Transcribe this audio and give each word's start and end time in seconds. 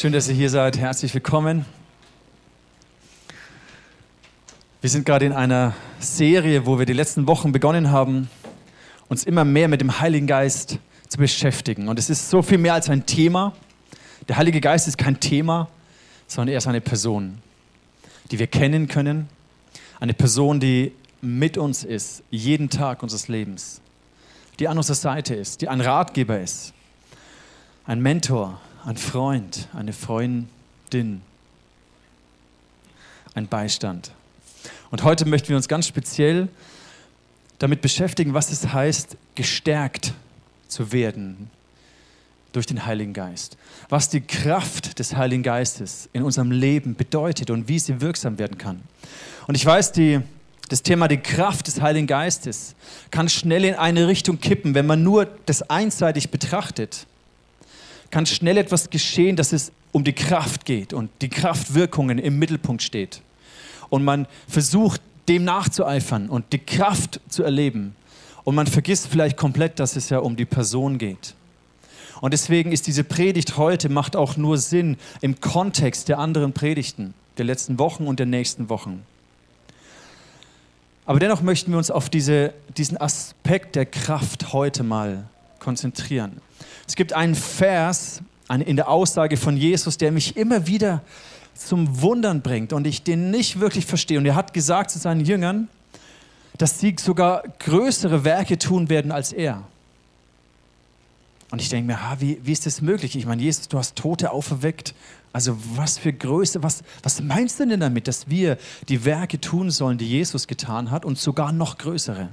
Schön, 0.00 0.12
dass 0.12 0.28
ihr 0.28 0.34
hier 0.36 0.48
seid. 0.48 0.78
Herzlich 0.78 1.12
willkommen. 1.12 1.64
Wir 4.80 4.90
sind 4.90 5.04
gerade 5.04 5.26
in 5.26 5.32
einer 5.32 5.74
Serie, 5.98 6.66
wo 6.66 6.78
wir 6.78 6.86
die 6.86 6.92
letzten 6.92 7.26
Wochen 7.26 7.50
begonnen 7.50 7.90
haben, 7.90 8.30
uns 9.08 9.24
immer 9.24 9.44
mehr 9.44 9.66
mit 9.66 9.80
dem 9.80 9.98
Heiligen 9.98 10.28
Geist 10.28 10.78
zu 11.08 11.18
beschäftigen. 11.18 11.88
Und 11.88 11.98
es 11.98 12.10
ist 12.10 12.30
so 12.30 12.42
viel 12.42 12.58
mehr 12.58 12.74
als 12.74 12.88
ein 12.88 13.06
Thema. 13.06 13.54
Der 14.28 14.36
Heilige 14.36 14.60
Geist 14.60 14.86
ist 14.86 14.98
kein 14.98 15.18
Thema, 15.18 15.68
sondern 16.28 16.52
er 16.52 16.58
ist 16.58 16.68
eine 16.68 16.80
Person, 16.80 17.38
die 18.30 18.38
wir 18.38 18.46
kennen 18.46 18.86
können. 18.86 19.28
Eine 19.98 20.14
Person, 20.14 20.60
die 20.60 20.92
mit 21.22 21.58
uns 21.58 21.82
ist, 21.82 22.22
jeden 22.30 22.70
Tag 22.70 23.02
unseres 23.02 23.26
Lebens. 23.26 23.80
Die 24.60 24.68
an 24.68 24.76
unserer 24.76 24.94
Seite 24.94 25.34
ist, 25.34 25.60
die 25.60 25.68
ein 25.68 25.80
Ratgeber 25.80 26.38
ist, 26.38 26.72
ein 27.84 28.00
Mentor, 28.00 28.60
ein 28.88 28.96
Freund, 28.96 29.68
eine 29.74 29.92
Freundin, 29.92 31.20
ein 33.34 33.46
Beistand. 33.46 34.12
Und 34.90 35.04
heute 35.04 35.26
möchten 35.26 35.50
wir 35.50 35.56
uns 35.56 35.68
ganz 35.68 35.86
speziell 35.86 36.48
damit 37.58 37.82
beschäftigen, 37.82 38.32
was 38.32 38.50
es 38.50 38.72
heißt, 38.72 39.18
gestärkt 39.34 40.14
zu 40.68 40.90
werden 40.90 41.50
durch 42.52 42.64
den 42.64 42.86
Heiligen 42.86 43.12
Geist. 43.12 43.58
Was 43.90 44.08
die 44.08 44.22
Kraft 44.22 44.98
des 44.98 45.14
Heiligen 45.14 45.42
Geistes 45.42 46.08
in 46.14 46.22
unserem 46.22 46.50
Leben 46.50 46.94
bedeutet 46.94 47.50
und 47.50 47.68
wie 47.68 47.78
sie 47.78 48.00
wirksam 48.00 48.38
werden 48.38 48.56
kann. 48.56 48.80
Und 49.46 49.54
ich 49.54 49.66
weiß, 49.66 49.92
die, 49.92 50.20
das 50.70 50.82
Thema 50.82 51.08
die 51.08 51.18
Kraft 51.18 51.66
des 51.66 51.82
Heiligen 51.82 52.06
Geistes 52.06 52.74
kann 53.10 53.28
schnell 53.28 53.66
in 53.66 53.74
eine 53.74 54.08
Richtung 54.08 54.40
kippen, 54.40 54.74
wenn 54.74 54.86
man 54.86 55.02
nur 55.02 55.26
das 55.44 55.68
einseitig 55.68 56.30
betrachtet 56.30 57.06
kann 58.10 58.26
schnell 58.26 58.56
etwas 58.56 58.90
geschehen, 58.90 59.36
dass 59.36 59.52
es 59.52 59.72
um 59.92 60.04
die 60.04 60.12
Kraft 60.12 60.64
geht 60.64 60.92
und 60.92 61.10
die 61.22 61.28
Kraftwirkungen 61.28 62.18
im 62.18 62.38
Mittelpunkt 62.38 62.82
steht. 62.82 63.22
Und 63.90 64.04
man 64.04 64.26
versucht, 64.46 65.00
dem 65.28 65.44
nachzueifern 65.44 66.28
und 66.28 66.52
die 66.52 66.58
Kraft 66.58 67.20
zu 67.28 67.42
erleben. 67.42 67.94
Und 68.44 68.54
man 68.54 68.66
vergisst 68.66 69.08
vielleicht 69.08 69.36
komplett, 69.36 69.78
dass 69.78 69.96
es 69.96 70.08
ja 70.08 70.18
um 70.18 70.36
die 70.36 70.46
Person 70.46 70.98
geht. 70.98 71.34
Und 72.20 72.32
deswegen 72.32 72.72
ist 72.72 72.86
diese 72.86 73.04
Predigt 73.04 73.56
heute, 73.56 73.88
macht 73.88 74.16
auch 74.16 74.36
nur 74.36 74.58
Sinn 74.58 74.96
im 75.20 75.40
Kontext 75.40 76.08
der 76.08 76.18
anderen 76.18 76.52
Predigten, 76.52 77.14
der 77.36 77.44
letzten 77.44 77.78
Wochen 77.78 78.06
und 78.06 78.18
der 78.18 78.26
nächsten 78.26 78.68
Wochen. 78.68 79.04
Aber 81.06 81.20
dennoch 81.20 81.42
möchten 81.42 81.70
wir 81.70 81.78
uns 81.78 81.90
auf 81.90 82.10
diese, 82.10 82.52
diesen 82.76 83.00
Aspekt 83.00 83.76
der 83.76 83.86
Kraft 83.86 84.52
heute 84.52 84.82
mal 84.82 85.28
konzentrieren. 85.58 86.40
Es 86.88 86.96
gibt 86.96 87.12
einen 87.12 87.34
Vers 87.34 88.22
in 88.48 88.76
der 88.76 88.88
Aussage 88.88 89.36
von 89.36 89.58
Jesus, 89.58 89.98
der 89.98 90.10
mich 90.10 90.36
immer 90.38 90.66
wieder 90.66 91.02
zum 91.54 92.00
Wundern 92.00 92.40
bringt 92.40 92.72
und 92.72 92.86
ich 92.86 93.02
den 93.02 93.30
nicht 93.30 93.60
wirklich 93.60 93.84
verstehe. 93.84 94.18
Und 94.18 94.24
er 94.24 94.34
hat 94.34 94.54
gesagt 94.54 94.90
zu 94.90 94.98
seinen 94.98 95.24
Jüngern, 95.24 95.68
dass 96.56 96.80
sie 96.80 96.96
sogar 96.98 97.42
größere 97.58 98.24
Werke 98.24 98.58
tun 98.58 98.88
werden 98.88 99.12
als 99.12 99.32
er. 99.32 99.62
Und 101.50 101.60
ich 101.60 101.68
denke 101.68 101.86
mir, 101.86 102.02
ha, 102.02 102.16
wie, 102.20 102.40
wie 102.42 102.52
ist 102.52 102.64
das 102.64 102.80
möglich? 102.80 103.16
Ich 103.16 103.26
meine, 103.26 103.42
Jesus, 103.42 103.68
du 103.68 103.78
hast 103.78 103.96
Tote 103.96 104.30
auferweckt. 104.30 104.94
Also 105.32 105.58
was 105.76 105.98
für 105.98 106.12
Größe, 106.12 106.62
was, 106.62 106.82
was 107.02 107.20
meinst 107.20 107.60
du 107.60 107.66
denn 107.66 107.80
damit, 107.80 108.08
dass 108.08 108.28
wir 108.28 108.56
die 108.88 109.04
Werke 109.04 109.40
tun 109.40 109.70
sollen, 109.70 109.98
die 109.98 110.08
Jesus 110.08 110.46
getan 110.46 110.90
hat 110.90 111.04
und 111.04 111.18
sogar 111.18 111.52
noch 111.52 111.76
größere? 111.76 112.30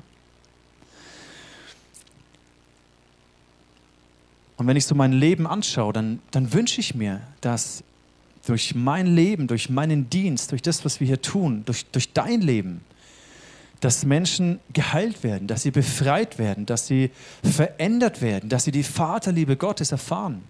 Und 4.57 4.67
wenn 4.67 4.77
ich 4.77 4.85
so 4.85 4.95
mein 4.95 5.13
Leben 5.13 5.47
anschaue, 5.47 5.93
dann, 5.93 6.19
dann 6.31 6.53
wünsche 6.53 6.79
ich 6.79 6.95
mir, 6.95 7.21
dass 7.41 7.83
durch 8.45 8.75
mein 8.75 9.07
Leben, 9.07 9.47
durch 9.47 9.69
meinen 9.69 10.09
Dienst, 10.09 10.51
durch 10.51 10.61
das, 10.61 10.85
was 10.85 10.99
wir 10.99 11.07
hier 11.07 11.21
tun, 11.21 11.63
durch, 11.65 11.85
durch 11.87 12.13
dein 12.13 12.41
Leben, 12.41 12.81
dass 13.81 14.05
Menschen 14.05 14.59
geheilt 14.71 15.23
werden, 15.23 15.47
dass 15.47 15.63
sie 15.63 15.71
befreit 15.71 16.39
werden, 16.39 16.65
dass 16.65 16.87
sie 16.87 17.11
verändert 17.43 18.21
werden, 18.21 18.49
dass 18.49 18.63
sie 18.63 18.71
die 18.71 18.83
Vaterliebe 18.83 19.57
Gottes 19.57 19.91
erfahren. 19.91 20.43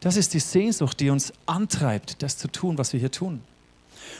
Das 0.00 0.16
ist 0.16 0.32
die 0.32 0.40
Sehnsucht, 0.40 1.00
die 1.00 1.10
uns 1.10 1.32
antreibt, 1.46 2.22
das 2.22 2.38
zu 2.38 2.48
tun, 2.48 2.78
was 2.78 2.92
wir 2.92 3.00
hier 3.00 3.10
tun. 3.10 3.40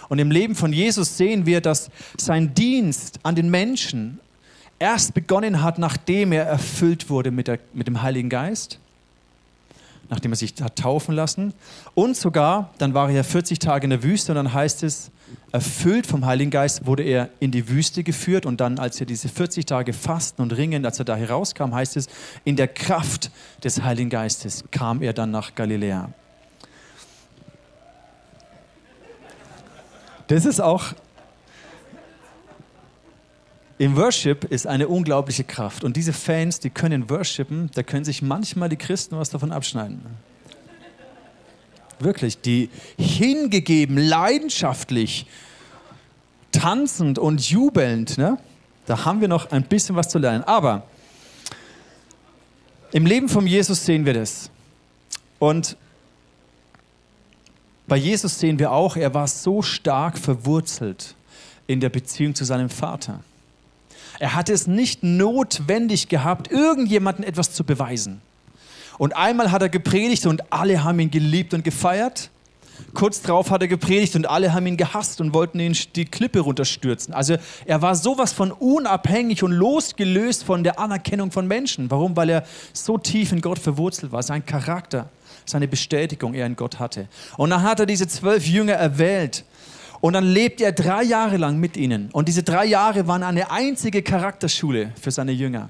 Und 0.09 0.19
im 0.19 0.31
Leben 0.31 0.55
von 0.55 0.72
Jesus 0.72 1.17
sehen 1.17 1.47
wir, 1.47 1.61
dass 1.61 1.91
sein 2.19 2.55
Dienst 2.55 3.21
an 3.22 3.34
den 3.34 3.51
Menschen 3.51 4.19
erst 4.78 5.15
begonnen 5.15 5.62
hat, 5.62 5.78
nachdem 5.78 6.33
er 6.33 6.45
erfüllt 6.45 7.09
wurde 7.09 7.31
mit, 7.31 7.47
der, 7.47 7.61
mit 7.72 7.87
dem 7.87 8.03
Heiligen 8.03 8.28
Geist, 8.28 8.80
nachdem 10.10 10.32
er 10.32 10.37
sich 10.37 10.54
hat 10.60 10.76
taufen 10.76 11.15
lassen. 11.15 11.54
Und 11.94 12.16
sogar, 12.16 12.75
dann 12.78 12.93
war 12.93 13.09
er 13.09 13.16
ja 13.16 13.22
40 13.22 13.59
Tage 13.60 13.84
in 13.84 13.91
der 13.91 14.03
Wüste 14.03 14.32
und 14.32 14.37
dann 14.37 14.53
heißt 14.53 14.82
es, 14.82 15.10
erfüllt 15.53 16.06
vom 16.06 16.26
Heiligen 16.26 16.50
Geist 16.50 16.87
wurde 16.87 17.04
er 17.04 17.31
in 17.38 17.53
die 17.53 17.69
Wüste 17.69 18.03
geführt 18.03 18.44
und 18.44 18.60
dann, 18.60 18.78
als 18.78 19.00
er 19.00 19.06
diese 19.06 19.28
40 19.28 19.65
Tage 19.65 19.93
fasten 19.93 20.43
und 20.43 20.56
ringen, 20.56 20.84
als 20.84 20.98
er 20.98 21.04
da 21.04 21.16
herauskam, 21.16 21.72
heißt 21.72 21.97
es, 21.97 22.09
in 22.44 22.56
der 22.56 22.69
Kraft 22.69 23.31
des 23.62 23.82
Heiligen 23.82 24.10
Geistes 24.10 24.65
kam 24.71 25.00
er 25.00 25.12
dann 25.12 25.31
nach 25.31 25.54
Galiläa. 25.54 26.10
Das 30.27 30.44
ist 30.44 30.60
auch 30.60 30.92
im 33.81 33.97
Worship 33.97 34.45
ist 34.45 34.67
eine 34.67 34.89
unglaubliche 34.89 35.43
Kraft. 35.43 35.85
Und 35.85 35.97
diese 35.97 36.13
Fans, 36.13 36.61
die 36.61 36.69
können 36.69 37.09
worshipen, 37.09 37.71
da 37.73 37.83
können 37.83 38.05
sich 38.05 38.21
manchmal 38.21 38.69
die 38.69 38.77
Christen 38.77 39.17
was 39.17 39.31
davon 39.31 39.53
abschneiden. 39.53 40.03
Wirklich, 41.99 42.43
die 42.43 42.69
hingegeben, 42.99 43.97
leidenschaftlich, 43.97 45.25
tanzend 46.53 47.19
und 47.19 47.41
jubelnd, 47.49 48.19
ne? 48.19 48.37
da 48.85 49.07
haben 49.07 49.23
wir 49.23 49.29
noch 49.29 49.51
ein 49.51 49.63
bisschen 49.63 49.97
was 49.97 50.11
zu 50.11 50.19
lernen. 50.19 50.45
Aber 50.45 50.83
im 52.93 53.07
Leben 53.07 53.31
von 53.31 53.47
Jesus 53.47 53.87
sehen 53.87 54.05
wir 54.05 54.13
das. 54.13 54.51
Und 55.39 55.79
bei 57.87 57.97
Jesus 57.97 58.39
sehen 58.39 58.59
wir 58.59 58.73
auch, 58.73 58.99
er 58.99 59.15
war 59.15 59.27
so 59.27 59.63
stark 59.63 60.19
verwurzelt 60.19 61.15
in 61.67 61.81
der 61.81 61.89
Beziehung 61.89 62.35
zu 62.35 62.45
seinem 62.45 62.69
Vater. 62.69 63.21
Er 64.21 64.35
hatte 64.35 64.53
es 64.53 64.67
nicht 64.67 65.03
notwendig 65.03 66.09
gehabt, 66.09 66.53
irgendjemandem 66.53 67.25
etwas 67.25 67.55
zu 67.55 67.65
beweisen. 67.65 68.21
Und 68.99 69.17
einmal 69.17 69.51
hat 69.51 69.63
er 69.63 69.71
gepredigt 69.71 70.27
und 70.27 70.53
alle 70.53 70.85
haben 70.85 71.01
ihn 71.01 71.11
geliebt 71.11 71.55
und 71.55 71.65
gefeiert. 71.65 72.29
Kurz 72.93 73.23
darauf 73.23 73.51
hat 73.51 73.63
er 73.63 73.69
gepredigt 73.69 74.15
und 74.17 74.29
alle 74.29 74.53
haben 74.53 74.67
ihn 74.67 74.77
gehasst 74.77 75.23
und 75.23 75.33
wollten 75.33 75.59
ihn 75.59 75.75
die 75.97 76.05
Klippe 76.05 76.41
runterstürzen. 76.41 77.15
Also 77.15 77.37
er 77.65 77.81
war 77.81 77.95
sowas 77.95 78.35
von 78.35 78.53
unabhängig 78.53 79.43
und 79.43 79.53
losgelöst 79.53 80.45
von 80.45 80.65
der 80.65 80.79
Anerkennung 80.79 81.31
von 81.31 81.47
Menschen. 81.47 81.91
Warum? 81.91 82.15
Weil 82.15 82.29
er 82.29 82.45
so 82.75 82.99
tief 82.99 83.33
in 83.33 83.41
Gott 83.41 83.59
verwurzelt 83.59 84.13
war. 84.13 84.23
Sein 84.23 84.45
Charakter, 84.45 85.09
seine 85.47 85.67
Bestätigung 85.67 86.35
er 86.35 86.45
in 86.45 86.57
Gott 86.57 86.79
hatte. 86.79 87.09
Und 87.39 87.51
dann 87.51 87.63
hat 87.63 87.81
er 87.81 87.87
diese 87.87 88.07
zwölf 88.07 88.47
Jünger 88.47 88.75
erwählt 88.75 89.45
und 90.00 90.15
dann 90.15 90.25
lebt 90.25 90.61
er 90.61 90.72
drei 90.72 91.03
Jahre 91.03 91.37
lang 91.37 91.59
mit 91.59 91.77
ihnen. 91.77 92.09
Und 92.12 92.28
diese 92.28 92.43
drei 92.43 92.65
Jahre 92.65 93.06
waren 93.06 93.22
eine 93.22 93.50
einzige 93.50 94.03
Charakterschule 94.03 94.93
für 95.00 95.11
seine 95.11 95.33
Jünger. 95.33 95.69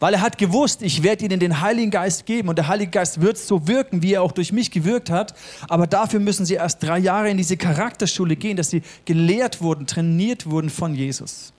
Weil 0.00 0.14
er 0.14 0.20
hat 0.20 0.38
gewusst, 0.38 0.82
ich 0.82 1.04
werde 1.04 1.24
ihnen 1.24 1.38
den 1.38 1.60
Heiligen 1.60 1.92
Geist 1.92 2.26
geben 2.26 2.48
und 2.48 2.58
der 2.58 2.66
Heilige 2.66 2.90
Geist 2.90 3.20
wird 3.20 3.38
so 3.38 3.68
wirken, 3.68 4.02
wie 4.02 4.14
er 4.14 4.22
auch 4.22 4.32
durch 4.32 4.52
mich 4.52 4.72
gewirkt 4.72 5.10
hat. 5.10 5.34
Aber 5.68 5.86
dafür 5.86 6.18
müssen 6.18 6.44
sie 6.44 6.54
erst 6.54 6.82
drei 6.82 6.98
Jahre 6.98 7.30
in 7.30 7.36
diese 7.36 7.56
Charakterschule 7.56 8.34
gehen, 8.34 8.56
dass 8.56 8.70
sie 8.70 8.82
gelehrt 9.04 9.62
wurden, 9.62 9.86
trainiert 9.86 10.46
wurden 10.46 10.70
von 10.70 10.94
Jesus. 10.94 11.52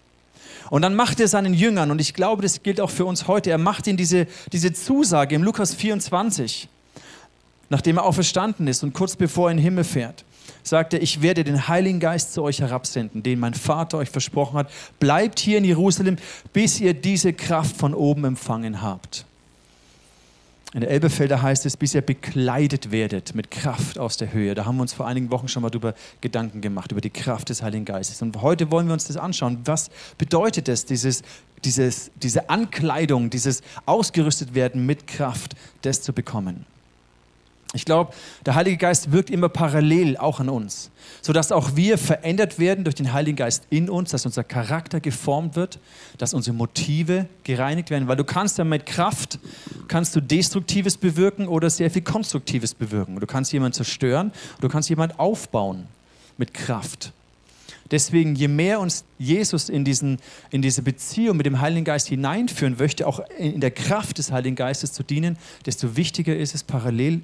Und 0.69 0.81
dann 0.81 0.95
macht 0.95 1.19
er 1.19 1.27
seinen 1.27 1.53
Jüngern, 1.53 1.89
und 1.89 1.99
ich 1.99 2.13
glaube, 2.13 2.44
das 2.44 2.61
gilt 2.61 2.79
auch 2.79 2.91
für 2.91 3.05
uns 3.05 3.27
heute, 3.27 3.49
er 3.49 3.57
macht 3.57 3.88
ihnen 3.88 3.97
diese, 3.97 4.27
diese 4.51 4.71
Zusage 4.71 5.33
im 5.33 5.41
Lukas 5.41 5.73
24, 5.73 6.69
nachdem 7.69 7.97
er 7.97 8.03
auferstanden 8.03 8.67
ist 8.67 8.83
und 8.83 8.94
kurz 8.94 9.15
bevor 9.15 9.47
er 9.47 9.51
in 9.51 9.57
den 9.57 9.63
Himmel 9.63 9.83
fährt 9.83 10.25
sagt 10.69 10.94
er, 10.94 11.01
ich 11.01 11.21
werde 11.21 11.44
den 11.44 11.68
Heiligen 11.68 12.00
Geist 12.00 12.33
zu 12.33 12.44
euch 12.44 12.62
herabsenden, 12.62 13.24
den 13.24 13.39
mein 13.39 13.54
Vater 13.54 13.98
euch 13.98 14.10
versprochen 14.10 14.57
hat. 14.57 14.71
Bleibt 15.00 15.39
hier 15.39 15.57
in 15.57 15.66
Jerusalem, 15.66 16.18
bis 16.54 16.80
ihr 16.80 16.94
diese 16.94 17.33
Kraft 17.33 17.75
von 17.75 17.94
oben 17.94 18.25
empfangen 18.25 18.81
habt. 18.81 19.25
In 20.74 20.81
der 20.81 20.92
Elbefelder 20.92 21.42
heißt 21.42 21.66
es, 21.66 21.75
bis 21.75 21.95
ihr 21.95 22.01
bekleidet 22.01 22.92
werdet 22.92 23.33
mit 23.33 23.50
Kraft 23.50 23.98
aus 23.98 24.18
der 24.18 24.31
Höhe. 24.31 24.54
Da 24.54 24.66
haben 24.66 24.75
wir 24.75 24.83
uns 24.83 24.94
vor 24.94 25.07
einigen 25.07 25.31
Wochen 25.31 25.48
schon 25.48 25.63
mal 25.63 25.71
darüber 25.71 25.95
Gedanken 26.21 26.62
gemacht, 26.62 26.92
über 26.92 27.01
die 27.01 27.10
Kraft 27.10 27.50
des 27.50 27.63
Heiligen 27.63 27.86
Geistes. 27.86 28.21
Und 28.21 28.39
heute 28.44 28.69
wollen 28.69 28.86
wir 28.86 28.94
uns 28.94 29.06
das 29.06 29.18
anschauen. 29.18 29.57
Was 29.66 29.89
bedeutet 30.19 30.69
es, 30.69 30.86
dieses, 30.86 31.24
dieses, 31.63 32.12
diese 32.21 32.51
Ankleidung, 32.51 33.31
dieses 33.31 33.62
ausgerüstet 33.88 34.54
werden 34.54 34.86
mit 34.86 35.07
Kraft, 35.07 35.56
das 35.81 36.04
zu 36.04 36.13
bekommen? 36.13 36.68
Ich 37.74 37.86
glaube, 37.86 38.13
der 38.48 38.56
Heilige 38.56 38.77
Geist 38.77 39.12
wirkt 39.12 39.30
immer 39.30 39.48
parallel 39.48 40.18
auch 40.18 40.39
an 40.39 40.50
uns, 40.50 40.89
sodass 41.21 41.51
auch 41.51 41.75
wir 41.75 42.00
verändert 42.00 42.57
werden 42.57 42.83
durch 42.83 42.95
den 42.95 43.13
Heiligen 43.13 43.38
Geist 43.38 43.66
in 43.69 43.92
uns, 43.92 44.10
dass 44.10 44.25
unser 44.25 44.44
Charakter 44.44 45.00
geformt 45.00 45.56
wird, 45.56 45.77
dass 46.18 46.33
unsere 46.33 46.56
Motive 46.56 47.27
gereinigt 47.44 47.92
werden, 47.92 48.07
weil 48.07 48.16
du 48.16 48.24
kannst 48.24 48.57
ja 48.57 48.63
mit 48.63 48.88
Kraft, 48.88 49.38
kannst 49.88 50.16
du 50.16 50.21
Destruktives 50.21 50.98
bewirken 50.98 51.48
oder 51.48 51.69
sehr 51.69 51.92
viel 51.92 52.01
Konstruktives 52.01 52.74
bewirken. 52.74 53.19
Du 53.19 53.27
kannst 53.27 53.54
jemanden 53.54 53.74
zerstören, 53.74 54.31
du 54.62 54.68
kannst 54.68 54.89
jemanden 54.89 55.19
aufbauen 55.19 55.86
mit 56.38 56.56
Kraft. 56.56 57.12
Deswegen, 57.92 58.36
je 58.36 58.48
mehr 58.48 58.80
uns 58.80 59.04
Jesus 59.19 59.69
in, 59.69 59.86
diesen, 59.86 60.18
in 60.50 60.63
diese 60.63 60.81
Beziehung 60.81 61.38
mit 61.38 61.45
dem 61.45 61.60
Heiligen 61.60 61.86
Geist 61.86 62.07
hineinführen 62.07 62.77
möchte, 62.77 63.06
auch 63.06 63.19
in 63.38 63.62
der 63.62 63.71
Kraft 63.71 64.18
des 64.18 64.31
Heiligen 64.31 64.56
Geistes 64.56 64.94
zu 64.94 65.04
dienen, 65.04 65.38
desto 65.66 65.95
wichtiger 65.95 66.36
ist 66.36 66.56
es, 66.56 66.63
parallel 66.63 67.21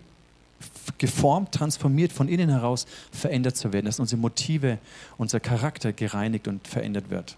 geformt, 0.98 1.52
transformiert, 1.52 2.12
von 2.12 2.28
innen 2.28 2.50
heraus 2.50 2.86
verändert 3.12 3.58
zu 3.58 3.74
werden, 3.74 3.86
dass 3.86 4.00
unsere 4.00 4.20
Motive, 4.20 4.78
unser 5.18 5.40
Charakter 5.40 5.94
gereinigt 5.94 6.48
und 6.48 6.68
verändert 6.68 7.10
wird. 7.10 7.38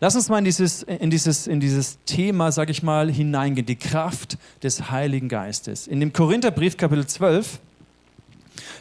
Lass 0.00 0.16
uns 0.16 0.28
mal 0.28 0.38
in 0.38 0.44
dieses, 0.44 0.82
in 0.82 1.10
dieses, 1.10 1.46
in 1.46 1.60
dieses 1.60 1.98
Thema, 2.04 2.52
sage 2.52 2.72
ich 2.72 2.82
mal, 2.82 3.10
hineingehen, 3.10 3.66
die 3.66 3.76
Kraft 3.76 4.38
des 4.62 4.90
Heiligen 4.90 5.28
Geistes. 5.28 5.86
In 5.86 6.00
dem 6.00 6.12
Korintherbrief 6.12 6.76
Kapitel 6.76 7.06
12 7.06 7.60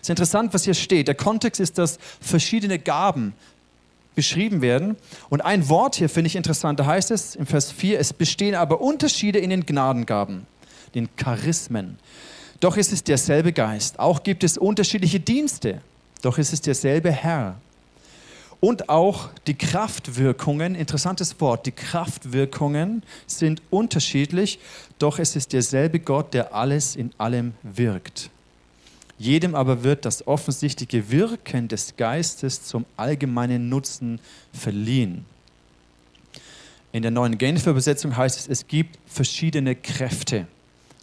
ist 0.02 0.10
interessant, 0.10 0.54
was 0.54 0.66
hier 0.66 0.74
steht. 0.74 1.08
Der 1.08 1.16
Kontext 1.16 1.62
ist, 1.62 1.78
dass 1.78 2.00
verschiedene 2.20 2.80
Gaben 2.80 3.34
beschrieben 4.16 4.62
werden. 4.62 4.96
Und 5.30 5.42
ein 5.42 5.70
Wort 5.70 5.96
hier 5.96 6.10
finde 6.10 6.28
ich 6.28 6.36
interessant. 6.36 6.80
Da 6.80 6.86
heißt 6.86 7.12
es 7.12 7.36
im 7.36 7.46
Vers 7.46 7.72
4, 7.72 8.00
es 8.00 8.14
bestehen 8.14 8.56
aber 8.56 8.82
Unterschiede 8.82 9.40
in 9.40 9.50
den 9.50 9.66
Gnadengaben, 9.66 10.46
den 10.96 11.10
Charismen. 11.16 11.98
Doch 12.64 12.78
ist 12.78 12.94
es 12.94 13.04
derselbe 13.04 13.52
Geist. 13.52 14.00
Auch 14.00 14.24
gibt 14.24 14.42
es 14.42 14.58
unterschiedliche 14.58 15.20
Dienste. 15.20 15.82
Doch 16.22 16.38
ist 16.38 16.54
es 16.54 16.62
derselbe 16.62 17.12
Herr. 17.12 17.60
Und 18.62 18.88
auch 18.88 19.32
die 19.48 19.56
Kraftwirkungen, 19.56 20.74
interessantes 20.74 21.42
Wort, 21.42 21.66
die 21.66 21.74
Kraftwirkungen 21.74 23.04
sind 23.28 23.62
unterschiedlich, 23.70 24.60
doch 24.98 25.20
es 25.20 25.36
ist 25.36 25.52
derselbe 25.52 26.00
Gott, 26.00 26.34
der 26.34 26.56
alles 26.56 26.96
in 26.96 27.12
allem 27.18 27.54
wirkt. 27.64 28.30
Jedem 29.18 29.56
aber 29.56 29.84
wird 29.84 30.06
das 30.06 30.26
offensichtliche 30.26 31.12
Wirken 31.12 31.68
des 31.68 31.98
Geistes 31.98 32.64
zum 32.64 32.86
allgemeinen 32.96 33.68
Nutzen 33.68 34.22
verliehen. 34.54 35.26
In 36.94 37.02
der 37.02 37.12
neuen 37.12 37.38
Genfer 37.38 37.72
Übersetzung 37.72 38.16
heißt 38.16 38.40
es, 38.40 38.48
es 38.48 38.68
gibt 38.68 38.98
verschiedene 39.06 39.76
Kräfte. 39.76 40.48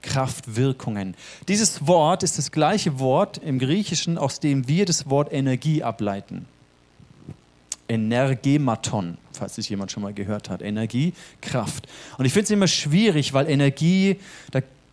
Kraftwirkungen. 0.03 1.15
Dieses 1.49 1.87
Wort 1.87 2.23
ist 2.23 2.39
das 2.39 2.53
gleiche 2.53 2.99
Wort 2.99 3.39
im 3.39 3.59
Griechischen, 3.59 4.19
aus 4.19 4.41
dem 4.41 4.69
wir 4.69 4.85
das 4.85 5.09
Wort 5.09 5.33
Energie 5.33 5.83
ableiten. 5.83 6.47
Energematon, 7.89 9.19
falls 9.33 9.59
es 9.59 9.69
jemand 9.69 9.91
schon 9.91 10.03
mal 10.03 10.15
gehört 10.15 10.49
hat. 10.49 10.63
Energie, 10.63 11.13
Kraft. 11.41 11.89
Und 12.19 12.25
ich 12.25 12.33
finde 12.33 12.45
es 12.45 12.51
immer 12.51 12.69
schwierig, 12.69 13.33
weil 13.33 13.51
Energie, 13.51 14.17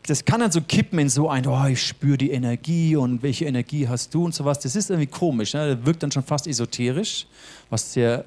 das 0.07 0.25
kann 0.25 0.39
dann 0.39 0.51
so 0.51 0.61
kippen 0.61 0.97
in 0.97 1.09
so 1.09 1.29
ein, 1.29 1.45
oh, 1.45 1.65
ich 1.67 1.85
spüre 1.85 2.17
die 2.17 2.31
Energie 2.31 2.95
und 2.95 3.21
welche 3.21 3.45
Energie 3.45 3.87
hast 3.87 4.13
du 4.15 4.25
und 4.25 4.33
sowas. 4.33 4.59
Das 4.59 4.75
ist 4.75 4.89
irgendwie 4.89 5.07
komisch. 5.07 5.53
Ne? 5.53 5.75
Das 5.75 5.85
wirkt 5.85 6.01
dann 6.01 6.11
schon 6.11 6.23
fast 6.23 6.47
esoterisch, 6.47 7.27
was 7.69 7.93
sehr 7.93 8.25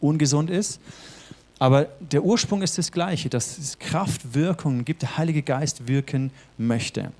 ungesund 0.00 0.50
ist. 0.50 0.80
Aber 1.62 1.86
der 2.00 2.24
Ursprung 2.24 2.60
ist 2.62 2.76
das 2.76 2.90
Gleiche, 2.90 3.28
dass 3.28 3.56
es 3.56 3.78
Kraftwirkungen 3.78 4.84
gibt, 4.84 5.02
der 5.02 5.16
Heilige 5.16 5.42
Geist 5.42 5.86
wirken 5.86 6.32
möchte. 6.58 7.12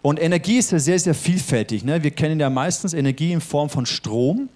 Und 0.00 0.22
Energie 0.22 0.58
ist 0.58 0.70
ja 0.70 0.78
sehr, 0.78 0.96
sehr 0.96 1.16
vielfältig. 1.16 1.82
Ne? 1.82 2.04
Wir 2.04 2.12
kennen 2.12 2.38
ja 2.38 2.48
meistens 2.48 2.94
Energie 2.94 3.32
in 3.32 3.40
Form 3.40 3.68
von 3.68 3.84
Strom, 3.84 4.48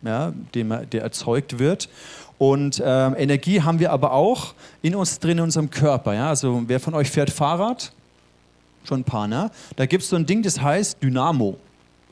ja, 0.00 0.32
dem, 0.54 0.74
der 0.90 1.02
erzeugt 1.02 1.58
wird. 1.58 1.90
Und 2.38 2.82
ähm, 2.82 3.14
Energie 3.18 3.60
haben 3.60 3.78
wir 3.78 3.92
aber 3.92 4.12
auch 4.12 4.54
in 4.80 4.94
uns 4.94 5.18
drin, 5.18 5.36
in 5.36 5.44
unserem 5.44 5.68
Körper. 5.68 6.14
Ja? 6.14 6.30
Also 6.30 6.62
wer 6.66 6.80
von 6.80 6.94
euch 6.94 7.10
fährt 7.10 7.28
Fahrrad? 7.28 7.92
Schon 8.84 9.00
ein 9.00 9.04
paar, 9.04 9.28
ne? 9.28 9.50
Da 9.76 9.84
gibt 9.84 10.02
es 10.02 10.08
so 10.08 10.16
ein 10.16 10.24
Ding, 10.24 10.42
das 10.42 10.58
heißt 10.58 11.02
Dynamo. 11.02 11.58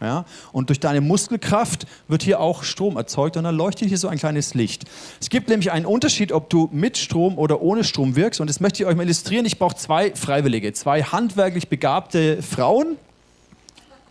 Ja? 0.01 0.25
Und 0.53 0.69
durch 0.69 0.81
deine 0.81 1.01
Muskelkraft 1.01 1.87
wird 2.09 2.23
hier 2.23 2.41
auch 2.41 2.63
Strom 2.63 2.97
erzeugt 2.97 3.37
und 3.37 3.45
dann 3.45 3.57
leuchtet 3.57 3.89
hier 3.89 3.99
so 3.99 4.09
ein 4.09 4.19
kleines 4.19 4.55
Licht. 4.55 4.85
Es 5.21 5.31
gibt 5.31 5.49
nämlich 5.49 5.73
einen 5.73 5.87
Unterschied, 5.87 6.33
ob 6.33 6.51
du 6.51 6.69
mit 6.73 6.99
Strom 6.99 7.39
oder 7.39 7.63
ohne 7.63 7.85
Strom 7.85 8.17
wirkst. 8.17 8.41
Und 8.41 8.49
das 8.49 8.61
möchte 8.61 8.83
ich 8.83 8.87
euch 8.89 8.97
mal 8.97 9.05
illustrieren. 9.05 9.47
Ich 9.47 9.59
brauche 9.59 9.77
zwei 9.77 10.15
Freiwillige, 10.15 10.73
zwei 10.73 11.03
handwerklich 11.03 11.69
begabte 11.69 12.43
Frauen 12.43 12.97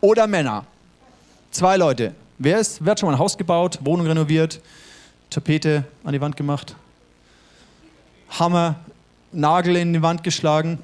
oder 0.01 0.27
Männer. 0.27 0.65
Zwei 1.51 1.77
Leute. 1.77 2.13
Wer, 2.37 2.59
ist, 2.59 2.83
wer 2.83 2.91
hat 2.91 2.99
schon 2.99 3.07
mal 3.07 3.15
ein 3.15 3.19
Haus 3.19 3.37
gebaut, 3.37 3.79
Wohnung 3.81 4.07
renoviert, 4.07 4.59
Tapete 5.29 5.85
an 6.03 6.11
die 6.11 6.19
Wand 6.19 6.35
gemacht, 6.35 6.75
Hammer, 8.29 8.75
Nagel 9.31 9.77
in 9.77 9.93
die 9.93 10.01
Wand 10.01 10.21
geschlagen? 10.21 10.79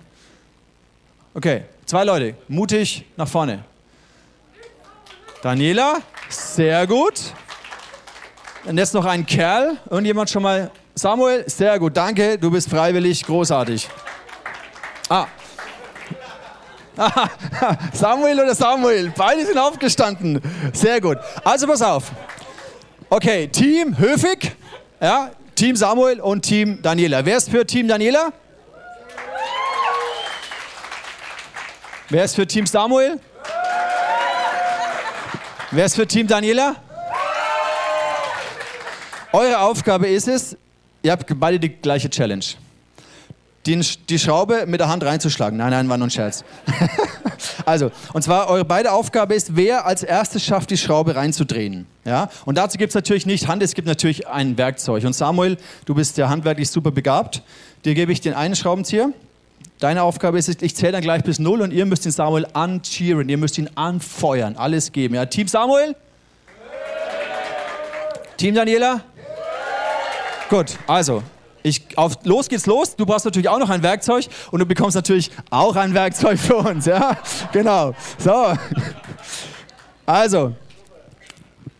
Okay, 1.33 1.63
zwei 1.85 2.05
Leute, 2.05 2.35
mutig 2.47 3.03
nach 3.17 3.27
vorne. 3.27 3.65
Daniela, 5.41 6.01
sehr 6.29 6.85
gut. 6.85 7.19
Und 8.65 8.77
jetzt 8.77 8.93
noch 8.93 9.05
ein 9.05 9.25
Kerl. 9.25 9.77
Irgendjemand 9.89 10.29
schon 10.29 10.43
mal? 10.43 10.69
Samuel, 10.93 11.49
sehr 11.49 11.79
gut, 11.79 11.97
danke. 11.97 12.37
Du 12.37 12.51
bist 12.51 12.69
freiwillig, 12.69 13.23
großartig. 13.25 13.89
Ah. 16.97 17.27
Samuel 17.93 18.39
oder 18.39 18.53
Samuel? 18.53 19.11
Beide 19.15 19.45
sind 19.45 19.57
aufgestanden. 19.57 20.39
Sehr 20.73 21.01
gut. 21.01 21.17
Also 21.43 21.65
pass 21.65 21.81
auf. 21.81 22.11
Okay, 23.09 23.47
Team 23.47 23.97
Höfig, 23.97 24.55
ja, 24.99 25.31
Team 25.55 25.75
Samuel 25.75 26.19
und 26.19 26.41
Team 26.43 26.81
Daniela. 26.81 27.25
Wer 27.25 27.37
ist 27.37 27.49
für 27.49 27.65
Team 27.65 27.87
Daniela? 27.87 28.33
Wer 32.09 32.25
ist 32.25 32.35
für 32.35 32.45
Team 32.45 32.67
Samuel? 32.67 33.19
Wer 35.73 35.85
ist 35.85 35.95
für 35.95 36.05
Team 36.05 36.27
Daniela? 36.27 36.75
Eure 39.31 39.59
Aufgabe 39.61 40.07
ist 40.07 40.27
es, 40.27 40.57
ihr 41.01 41.13
habt 41.13 41.25
beide 41.39 41.61
die 41.61 41.69
gleiche 41.69 42.09
Challenge. 42.09 42.43
Die, 43.65 43.79
die 44.09 44.19
Schraube 44.19 44.65
mit 44.67 44.81
der 44.81 44.89
Hand 44.89 45.01
reinzuschlagen. 45.05 45.57
Nein, 45.57 45.69
nein, 45.69 45.87
war 45.87 45.97
nur 45.97 46.07
ein 46.07 46.11
Scherz. 46.11 46.43
also, 47.65 47.89
und 48.11 48.21
zwar, 48.21 48.49
eure 48.49 48.65
beide 48.65 48.91
Aufgabe 48.91 49.33
ist, 49.33 49.55
wer 49.55 49.85
als 49.85 50.03
erstes 50.03 50.43
schafft, 50.43 50.71
die 50.71 50.77
Schraube 50.77 51.15
reinzudrehen. 51.15 51.87
Ja? 52.03 52.29
Und 52.43 52.57
dazu 52.57 52.77
gibt 52.77 52.89
es 52.89 52.95
natürlich 52.95 53.25
nicht 53.25 53.47
Hand, 53.47 53.63
es 53.63 53.73
gibt 53.73 53.87
natürlich 53.87 54.27
ein 54.27 54.57
Werkzeug. 54.57 55.05
Und 55.05 55.13
Samuel, 55.13 55.55
du 55.85 55.95
bist 55.95 56.17
ja 56.17 56.27
handwerklich 56.27 56.69
super 56.69 56.91
begabt. 56.91 57.43
Dir 57.85 57.95
gebe 57.95 58.11
ich 58.11 58.19
den 58.19 58.33
einen 58.33 58.57
Schraubenzieher. 58.57 59.13
Deine 59.81 60.03
Aufgabe 60.03 60.37
ist 60.37 60.61
ich 60.61 60.75
zähle 60.75 60.91
dann 60.91 61.01
gleich 61.01 61.23
bis 61.23 61.39
null 61.39 61.59
und 61.59 61.73
ihr 61.73 61.87
müsst 61.87 62.05
den 62.05 62.11
Samuel 62.11 62.45
ancheeren, 62.53 63.27
ihr 63.29 63.37
müsst 63.37 63.57
ihn 63.57 63.67
anfeuern, 63.73 64.55
alles 64.55 64.91
geben. 64.91 65.15
Ja, 65.15 65.25
Team 65.25 65.47
Samuel? 65.47 65.95
Team 68.37 68.53
Daniela? 68.53 69.01
Gut, 70.51 70.77
also, 70.85 71.23
ich, 71.63 71.97
auf, 71.97 72.13
los 72.25 72.47
geht's 72.47 72.67
los. 72.67 72.95
Du 72.95 73.07
brauchst 73.07 73.25
natürlich 73.25 73.49
auch 73.49 73.57
noch 73.57 73.71
ein 73.71 73.81
Werkzeug 73.81 74.27
und 74.51 74.59
du 74.59 74.67
bekommst 74.67 74.93
natürlich 74.93 75.31
auch 75.49 75.75
ein 75.75 75.95
Werkzeug 75.95 76.37
für 76.37 76.57
uns. 76.57 76.85
Ja, 76.85 77.17
genau. 77.51 77.95
So. 78.19 78.53
Also, 80.05 80.53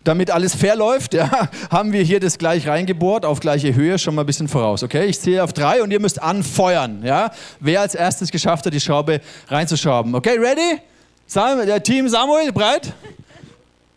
damit 0.04 0.32
alles 0.32 0.56
fair 0.56 0.76
läuft, 0.76 1.14
ja, 1.14 1.50
haben 1.70 1.94
wir 1.94 2.02
hier 2.02 2.20
das 2.20 2.38
gleich 2.38 2.68
reingebohrt, 2.68 3.26
auf 3.26 3.40
gleiche 3.40 3.76
Höhe, 3.76 4.00
schon 4.00 4.16
mal 4.16 4.24
ein 4.24 4.26
bisschen 4.26 4.48
voraus. 4.48 4.84
Okay, 4.84 5.06
ich 5.06 5.20
zähle 5.20 5.44
auf 5.44 5.54
drei 5.54 5.84
und 5.84 5.92
ihr 5.92 6.00
müsst 6.00 6.22
anfeuern. 6.22 7.04
Ja? 7.04 7.32
Wer 7.60 7.82
als 7.82 7.96
erstes 7.96 8.32
geschafft 8.32 8.66
hat, 8.66 8.74
die 8.74 8.80
Schraube 8.80 9.22
reinzuschrauben. 9.48 10.16
Okay, 10.16 10.38
ready? 10.38 10.82
Sam, 11.28 11.66
der 11.66 11.82
Team 11.82 12.10
Samuel 12.10 12.52
bereit? 12.52 12.94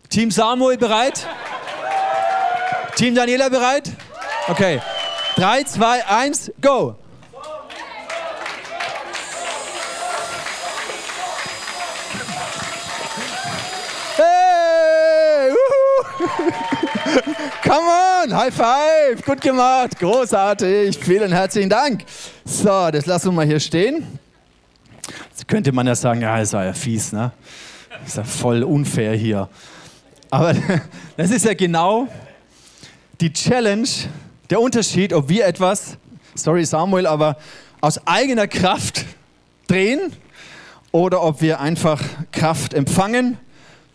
Team 0.09 0.31
Samuel 0.31 0.77
bereit? 0.77 1.27
Team 2.97 3.15
Daniela 3.15 3.49
bereit? 3.49 3.91
Okay. 4.49 4.81
Drei, 5.37 5.65
zwei, 5.65 6.07
eins, 6.07 6.53
go! 6.61 6.95
Come 17.75 17.88
on, 17.88 18.33
High 18.33 18.54
Five, 18.54 19.25
gut 19.26 19.40
gemacht, 19.40 19.99
großartig, 19.99 20.97
vielen 20.97 21.33
herzlichen 21.33 21.69
Dank. 21.69 22.04
So, 22.45 22.88
das 22.93 23.04
lassen 23.07 23.31
wir 23.31 23.33
mal 23.33 23.47
hier 23.47 23.59
stehen. 23.59 24.07
Jetzt 25.31 25.49
könnte 25.49 25.73
man 25.73 25.85
ja 25.85 25.97
sagen, 25.97 26.21
ja, 26.21 26.52
war 26.52 26.64
ja 26.66 26.73
fies, 26.73 27.11
ne? 27.11 27.33
Ist 28.07 28.16
ja 28.16 28.23
voll 28.23 28.62
unfair 28.62 29.16
hier. 29.16 29.49
Aber 30.31 30.54
das 31.16 31.33
ist 31.33 31.47
ja 31.47 31.54
genau 31.54 32.07
die 33.21 33.33
Challenge, 33.33 33.88
der 34.50 34.61
Unterschied, 34.61 35.12
ob 35.12 35.28
wir 35.28 35.45
etwas, 35.45 35.97
sorry 36.37 36.64
Samuel, 36.64 37.09
aber 37.09 37.38
aus 37.81 38.07
eigener 38.07 38.47
Kraft 38.47 39.04
drehen 39.66 40.12
oder 40.93 41.25
ob 41.25 41.40
wir 41.40 41.59
einfach 41.59 42.00
Kraft 42.31 42.73
empfangen, 42.73 43.37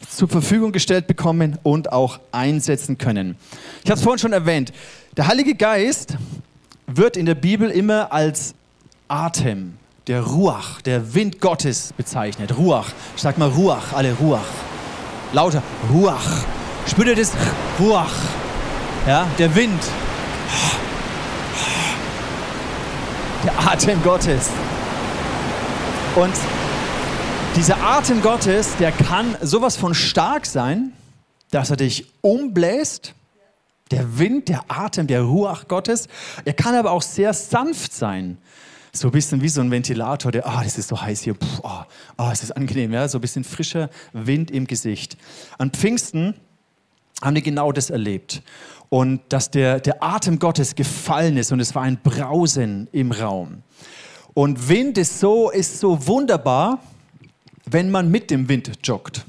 zur 0.10 0.28
Verfügung 0.28 0.72
gestellt 0.72 1.08
bekommen 1.08 1.58
und 1.64 1.92
auch 1.92 2.20
einsetzen 2.32 2.98
können. 2.98 3.36
Ich 3.84 3.90
habe 3.90 3.98
es 3.98 4.04
vorhin 4.04 4.20
schon 4.20 4.34
erwähnt. 4.34 4.74
Der 5.18 5.28
Heilige 5.28 5.56
Geist 5.56 6.18
wird 6.88 7.18
in 7.18 7.26
der 7.26 7.36
Bibel 7.36 7.70
immer 7.70 8.12
als 8.12 8.56
Atem, 9.08 9.78
der 10.08 10.22
Ruach, 10.22 10.82
der 10.82 11.14
Wind 11.14 11.40
Gottes 11.40 11.94
bezeichnet. 11.96 12.58
Ruach. 12.58 12.88
Ich 13.16 13.22
sag 13.22 13.38
mal 13.38 13.50
Ruach, 13.50 13.94
alle 13.94 14.14
Ruach. 14.14 14.46
Lauter 15.34 15.62
Ruach. 15.94 16.44
Spürt 16.88 17.08
ihr 17.10 17.16
das? 17.16 17.34
Ruach. 17.80 18.14
Ja, 19.08 19.28
der 19.38 19.56
Wind. 19.56 19.82
Der 23.44 23.72
Atem 23.72 24.02
Gottes. 24.04 24.50
Und 26.16 26.34
dieser 27.56 27.82
Atem 27.84 28.22
Gottes, 28.22 28.76
der 28.78 28.92
kann 28.92 29.36
sowas 29.42 29.76
von 29.76 29.94
stark 29.94 30.46
sein, 30.46 30.94
dass 31.52 31.70
er 31.70 31.78
dich 31.78 32.06
umbläst. 32.22 33.14
Der 33.92 34.20
Wind, 34.20 34.50
der 34.50 34.66
Atem, 34.68 35.08
der 35.08 35.24
Ruach 35.24 35.68
Gottes. 35.68 36.08
Er 36.46 36.54
kann 36.54 36.76
aber 36.76 36.92
auch 36.92 37.02
sehr 37.02 37.34
sanft 37.34 37.94
sein. 37.94 38.38
So 38.92 39.08
ein 39.08 39.12
bisschen 39.12 39.42
wie 39.42 39.50
so 39.50 39.62
ein 39.62 39.72
Ventilator, 39.72 40.32
der, 40.32 40.48
ah, 40.48 40.60
oh, 40.60 40.64
das 40.64 40.78
ist 40.78 40.90
so 40.90 41.02
heiß 41.02 41.22
hier, 41.22 41.34
puh, 41.34 41.48
oh, 41.64 41.82
oh, 42.18 42.30
es 42.32 42.44
ist 42.44 42.52
angenehm, 42.52 42.94
ja, 42.94 43.08
so 43.08 43.18
ein 43.18 43.22
bisschen 43.22 43.44
frischer 43.44 43.90
Wind 44.14 44.52
im 44.52 44.68
Gesicht. 44.68 45.18
An 45.58 45.72
Pfingsten 45.72 46.36
haben 47.22 47.36
die 47.36 47.42
genau 47.42 47.72
das 47.72 47.90
erlebt. 47.90 48.42
Und 48.90 49.22
dass 49.30 49.52
der, 49.52 49.80
der 49.80 50.04
Atem 50.04 50.40
Gottes 50.40 50.76
gefallen 50.76 51.38
ist 51.38 51.52
und 51.52 51.60
es 51.60 51.76
war 51.76 51.84
ein 51.84 52.00
Brausen 52.02 52.88
im 52.92 53.12
Raum. 53.12 53.64
Und 54.34 54.70
Wind 54.70 54.98
ist 54.98 55.20
so, 55.20 55.50
ist 55.50 55.80
so 55.80 56.08
wunderbar, 56.08 56.80
wenn 57.72 57.92
man 57.92 58.10
mit 58.10 58.32
dem 58.32 58.50
Wind 58.50 58.72
joggt 58.84 59.26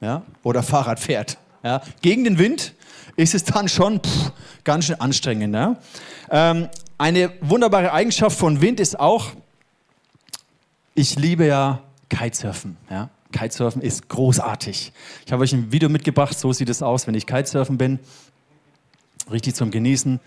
ja, 0.00 0.22
oder 0.42 0.62
Fahrrad 0.62 1.00
fährt. 1.00 1.38
Ja. 1.62 1.82
Gegen 2.02 2.24
den 2.24 2.38
Wind 2.38 2.74
ist 3.16 3.34
es 3.34 3.44
dann 3.44 3.68
schon 3.68 4.00
pff, 4.00 4.32
ganz 4.64 4.86
schön 4.86 5.00
anstrengend. 5.00 5.54
Ja. 5.54 5.76
Ähm, 6.30 6.68
eine 6.98 7.32
wunderbare 7.40 7.92
Eigenschaft 7.92 8.38
von 8.38 8.60
Wind 8.60 8.80
ist 8.80 8.98
auch, 8.98 9.32
ich 10.94 11.16
liebe 11.16 11.46
ja 11.46 11.80
Kitesurfen. 12.08 12.76
Ja. 12.90 13.10
Kitesurfen 13.32 13.82
ist 13.82 14.08
großartig. 14.08 14.92
Ich 15.26 15.32
habe 15.32 15.42
euch 15.42 15.52
ein 15.52 15.72
Video 15.72 15.88
mitgebracht, 15.88 16.38
so 16.38 16.52
sieht 16.52 16.68
es 16.68 16.82
aus, 16.82 17.06
wenn 17.06 17.14
ich 17.14 17.26
Kitesurfen 17.26 17.78
bin. 17.78 17.98
Richtig 19.30 19.54
zum 19.54 19.70
Genießen. 19.70 20.20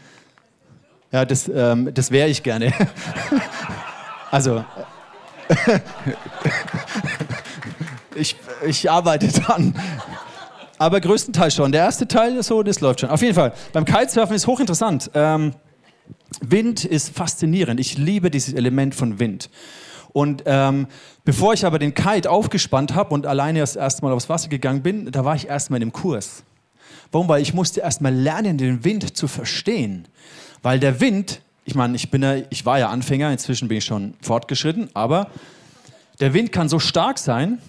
Ja, 1.12 1.24
das, 1.24 1.48
ähm, 1.48 1.94
das 1.94 2.12
wäre 2.12 2.28
ich 2.28 2.44
gerne. 2.44 2.74
also, 4.32 4.66
ich, 8.18 8.36
ich 8.66 8.90
arbeite 8.90 9.28
dran. 9.28 9.74
Aber 10.78 11.02
größtenteils 11.02 11.56
schon. 11.56 11.72
Der 11.72 11.82
erste 11.84 12.08
Teil 12.08 12.42
so, 12.44 12.62
das 12.64 12.82
läuft 12.82 13.02
schon. 13.02 13.10
Auf 13.10 13.22
jeden 13.22 13.34
Fall. 13.34 13.54
Beim 13.74 13.86
Kitesurfen 13.86 14.36
ist 14.36 14.46
hochinteressant. 14.46 15.10
Ähm, 15.14 15.54
Wind 16.42 16.86
ist 16.86 17.16
faszinierend. 17.16 17.80
Ich 17.80 17.98
liebe 17.98 18.30
dieses 18.30 18.54
Element 18.54 18.94
von 18.94 19.20
Wind. 19.20 19.50
Und 20.14 20.44
ähm, 20.46 20.88
bevor 21.26 21.54
ich 21.54 21.66
aber 21.66 21.80
den 21.80 21.94
Kite 21.94 22.30
aufgespannt 22.30 22.96
habe 22.96 23.14
und 23.14 23.26
alleine 23.26 23.60
das 23.60 23.76
erste 23.76 24.04
Mal 24.04 24.12
aufs 24.14 24.30
Wasser 24.30 24.50
gegangen 24.50 24.82
bin, 24.82 25.12
da 25.12 25.26
war 25.26 25.36
ich 25.36 25.48
erstmal 25.48 25.82
in 25.82 25.90
dem 25.90 25.94
Kurs. 25.94 26.44
Warum? 27.12 27.28
Weil 27.28 27.42
ich 27.42 27.54
musste 27.54 27.82
erstmal 27.82 28.14
lernen, 28.14 28.58
den 28.58 28.84
Wind 28.84 29.16
zu 29.18 29.28
verstehen. 29.28 30.08
Weil 30.62 30.80
der 30.80 31.00
Wind, 31.00 31.42
ich 31.66 31.76
meine, 31.76 31.96
ich, 31.96 32.10
ja, 32.12 32.36
ich 32.50 32.66
war 32.66 32.80
ja 32.80 32.90
Anfänger, 32.90 33.32
inzwischen 33.32 33.68
bin 33.68 33.78
ich 33.78 33.86
schon 33.86 34.14
fortgeschritten, 34.22 34.90
aber 34.94 35.30
der 36.20 36.34
Wind 36.34 36.52
kann 36.52 36.68
so 36.68 36.80
stark 36.80 37.20
sein, 37.20 37.60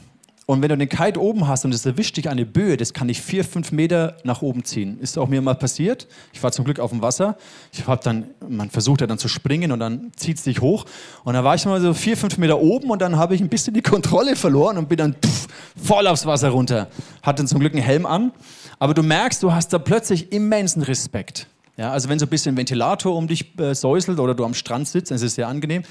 und 0.51 0.63
wenn 0.63 0.71
du 0.71 0.79
den 0.79 0.89
Kite 0.89 1.21
oben 1.21 1.47
hast 1.47 1.67
und 1.67 1.75
es 1.75 1.85
erwischt 1.85 2.17
dich 2.17 2.31
eine 2.31 2.47
Böe, 2.47 2.79
das 2.79 2.95
kann 2.95 3.09
dich 3.09 3.21
vier, 3.21 3.45
fünf 3.45 3.71
Meter 3.71 4.17
nach 4.25 4.41
oben 4.41 4.65
ziehen. 4.65 4.99
Ist 4.99 5.19
auch 5.19 5.29
mir 5.29 5.43
mal 5.43 5.55
passiert. 5.55 6.09
Ich 6.33 6.43
war 6.43 6.51
zum 6.53 6.65
Glück 6.65 6.81
auf 6.81 6.89
dem 6.89 7.03
Wasser. 7.03 7.37
Ich 7.71 7.87
habe 7.87 8.01
dann, 8.03 8.31
man 8.49 8.71
versucht 8.71 9.03
ja 9.03 9.07
dann 9.07 9.19
zu 9.19 9.29
springen 9.29 9.73
und 9.73 9.79
dann 9.79 10.11
zieht 10.17 10.39
es 10.39 10.45
dich 10.45 10.63
hoch. 10.63 10.87
Und 11.25 11.35
dann 11.35 11.45
war 11.45 11.55
ich 11.55 11.67
mal 11.67 11.83
so 11.83 11.93
vier, 11.93 12.17
fünf 12.17 12.39
Meter 12.39 12.61
oben 12.61 12.89
und 12.89 13.03
dann 13.03 13.19
habe 13.19 13.35
ich 13.35 13.43
ein 13.43 13.51
bisschen 13.51 13.75
die 13.75 13.83
Kontrolle 13.83 14.37
verloren 14.37 14.79
und 14.79 14.89
bin 14.89 14.97
dann 14.97 15.17
pff, 15.23 15.49
voll 15.77 16.07
aufs 16.07 16.25
Wasser 16.25 16.49
runter. 16.49 16.89
Hatte 17.23 17.45
zum 17.45 17.61
Glück 17.61 17.75
einen 17.75 17.83
Helm 17.83 18.07
an. 18.07 18.33
Aber 18.79 18.95
du 18.95 19.03
merkst, 19.03 19.43
du 19.43 19.53
hast 19.53 19.75
da 19.75 19.79
plötzlich 19.79 20.33
immensen 20.33 20.81
Respekt. 20.81 21.47
Ja, 21.77 21.93
also 21.93 22.09
wenn 22.09 22.19
so 22.19 22.25
ein 22.25 22.31
bisschen 22.31 22.57
Ventilator 22.57 23.15
um 23.15 23.29
dich 23.29 23.59
äh, 23.59 23.75
säuselt 23.75 24.19
oder 24.19 24.35
du 24.35 24.47
am 24.47 24.55
Strand 24.55 24.89
sitzt, 24.89 25.11
dann 25.11 25.17
ist 25.17 25.23
es 25.23 25.35
sehr 25.35 25.47
angenehm. 25.47 25.83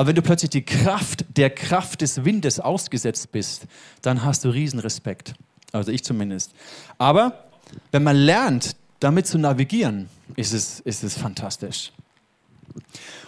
Aber 0.00 0.06
wenn 0.06 0.14
du 0.14 0.22
plötzlich 0.22 0.48
die 0.48 0.64
Kraft 0.64 1.26
der 1.36 1.50
Kraft 1.50 2.00
des 2.00 2.24
Windes 2.24 2.58
ausgesetzt 2.58 3.32
bist, 3.32 3.66
dann 4.00 4.24
hast 4.24 4.46
du 4.46 4.48
Riesenrespekt. 4.48 5.34
Also 5.72 5.92
ich 5.92 6.02
zumindest. 6.02 6.52
Aber 6.96 7.44
wenn 7.92 8.02
man 8.02 8.16
lernt, 8.16 8.76
damit 9.00 9.26
zu 9.26 9.36
navigieren, 9.36 10.08
ist 10.36 10.54
es, 10.54 10.80
ist 10.80 11.04
es 11.04 11.18
fantastisch. 11.18 11.92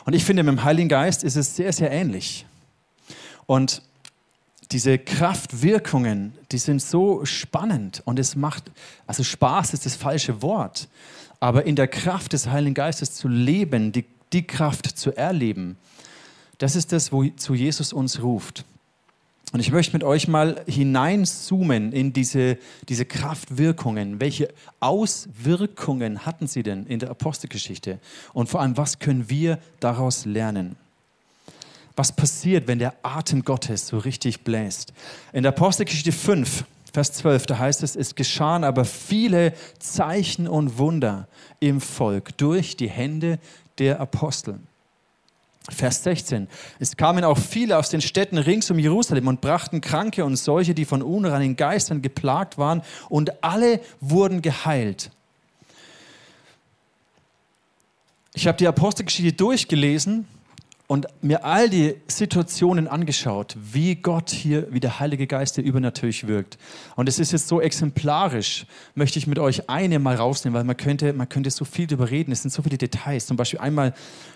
Und 0.07 0.15
ich 0.15 0.25
finde, 0.25 0.45
mit 0.45 0.53
dem 0.53 0.65
Heiligen 0.65 0.89
Geist 0.89 1.25
ist 1.25 1.37
es 1.37 1.57
sehr, 1.57 1.75
sehr 1.75 1.91
ähnlich. 1.91 2.47
Und 3.45 3.83
diese 4.71 4.97
Kraftwirkungen, 4.99 6.33
die 6.53 6.59
sind 6.59 6.81
so 6.81 7.27
spannend 7.27 8.01
und 8.07 8.19
es 8.19 8.35
macht, 8.35 8.71
also 9.07 9.23
Spaß 9.23 9.75
ist 9.75 9.85
das 9.85 9.97
falsche 9.97 10.41
Wort, 10.41 10.89
aber 11.39 11.67
in 11.67 11.77
der 11.77 11.89
Kraft 11.89 12.33
des 12.33 12.47
Heiligen 12.47 12.73
Geistes 12.73 13.13
zu 13.13 13.29
leben, 13.29 13.93
die, 13.93 14.07
die 14.33 14.47
Kraft 14.47 14.87
zu 14.87 15.15
erleben, 15.15 15.77
das 16.63 16.77
ist 16.77 16.93
das, 16.93 17.11
wozu 17.11 17.55
Jesus 17.55 17.93
uns 17.93 18.23
ruft. 18.23 18.65
Und 19.53 19.59
ich 19.59 19.73
möchte 19.73 19.95
mit 19.95 20.05
euch 20.05 20.29
mal 20.29 20.63
hineinzoomen 20.69 21.91
in 21.91 22.13
diese, 22.13 22.57
diese 22.89 23.05
Kraftwirkungen. 23.05 24.21
Welche 24.21 24.49
Auswirkungen 24.79 26.25
hatten 26.25 26.47
sie 26.47 26.63
denn 26.63 26.87
in 26.87 27.01
der 27.01 27.11
Apostelgeschichte? 27.11 27.99
Und 28.33 28.49
vor 28.49 28.61
allem, 28.61 28.77
was 28.77 29.01
können 29.01 29.29
wir 29.29 29.59
daraus 29.81 30.25
lernen? 30.25 30.77
Was 31.97 32.15
passiert, 32.15 32.69
wenn 32.69 32.79
der 32.79 32.95
Atem 33.03 33.43
Gottes 33.43 33.89
so 33.89 33.99
richtig 33.99 34.45
bläst? 34.45 34.93
In 35.33 35.43
der 35.43 35.51
Apostelgeschichte 35.51 36.13
5, 36.13 36.65
Vers 36.93 37.13
12, 37.15 37.47
da 37.47 37.59
heißt 37.59 37.83
es, 37.83 37.97
es 37.97 38.15
geschahen 38.15 38.63
aber 38.63 38.85
viele 38.85 39.53
Zeichen 39.81 40.47
und 40.47 40.79
Wunder 40.79 41.27
im 41.59 41.81
Volk 41.81 42.39
durch 42.39 42.77
die 42.77 42.89
Hände 42.89 43.41
der 43.79 43.99
Apostel. 43.99 44.61
Vers 45.71 46.03
16. 46.03 46.49
Es 46.81 46.97
kamen 46.97 47.23
auch 47.25 47.39
viele 47.39 47.79
aus 47.79 47.89
den 47.89 48.01
Städten 48.01 48.39
rings 48.39 48.71
um 48.71 48.79
Jerusalem 48.79 49.29
und 49.29 49.41
brachten 49.41 49.81
Kranke 49.81 50.25
und 50.25 50.37
solche, 50.37 50.75
die 50.75 50.85
von 50.85 51.03
unreinen 51.03 51.57
Geistern 51.57 52.03
geplagt 52.03 52.59
waren, 52.59 52.83
und 53.09 53.45
alle 53.45 53.81
wurden 54.01 54.43
geheilt. 54.43 55.11
Ich 58.35 58.47
habe 58.49 58.59
die 58.59 58.67
Apostelgeschichte 58.67 59.33
durchgelesen 59.33 60.27
und 60.93 61.07
mir 61.23 61.43
all 61.47 61.71
die 61.71 61.95
Situationen 62.07 62.87
angeschaut, 62.87 63.57
wie 63.59 63.95
Gott 63.95 64.29
hier, 64.29 64.67
wie 64.75 64.79
der 64.79 65.01
Heilige 65.01 65.27
Geist 65.27 65.55
hier 65.55 65.65
übernatürlich 65.65 66.27
wirkt. 66.27 66.59
Und 66.97 67.09
es 67.09 67.19
ist 67.19 67.33
jetzt 67.33 67.49
so 67.49 67.63
exemplarisch, 67.63 68.67
möchte 68.95 69.19
ich 69.19 69.27
mit 69.27 69.39
euch 69.39 69.71
eine 69.71 69.99
mal 69.99 70.17
rausnehmen, 70.17 70.55
weil 70.55 70.65
man 70.65 70.77
könnte, 70.77 71.15
man 71.15 71.31
könnte 71.31 71.51
so 71.51 71.65
viel 71.65 71.87
darüber 71.87 72.11
reden. 72.11 72.31
Es 72.31 72.43
sind 72.43 72.51
so 72.51 72.61
viele 72.61 72.77
Details. 72.77 73.25
Zum 73.25 73.39
Beispiel 73.39 73.61
einmal, 73.61 73.95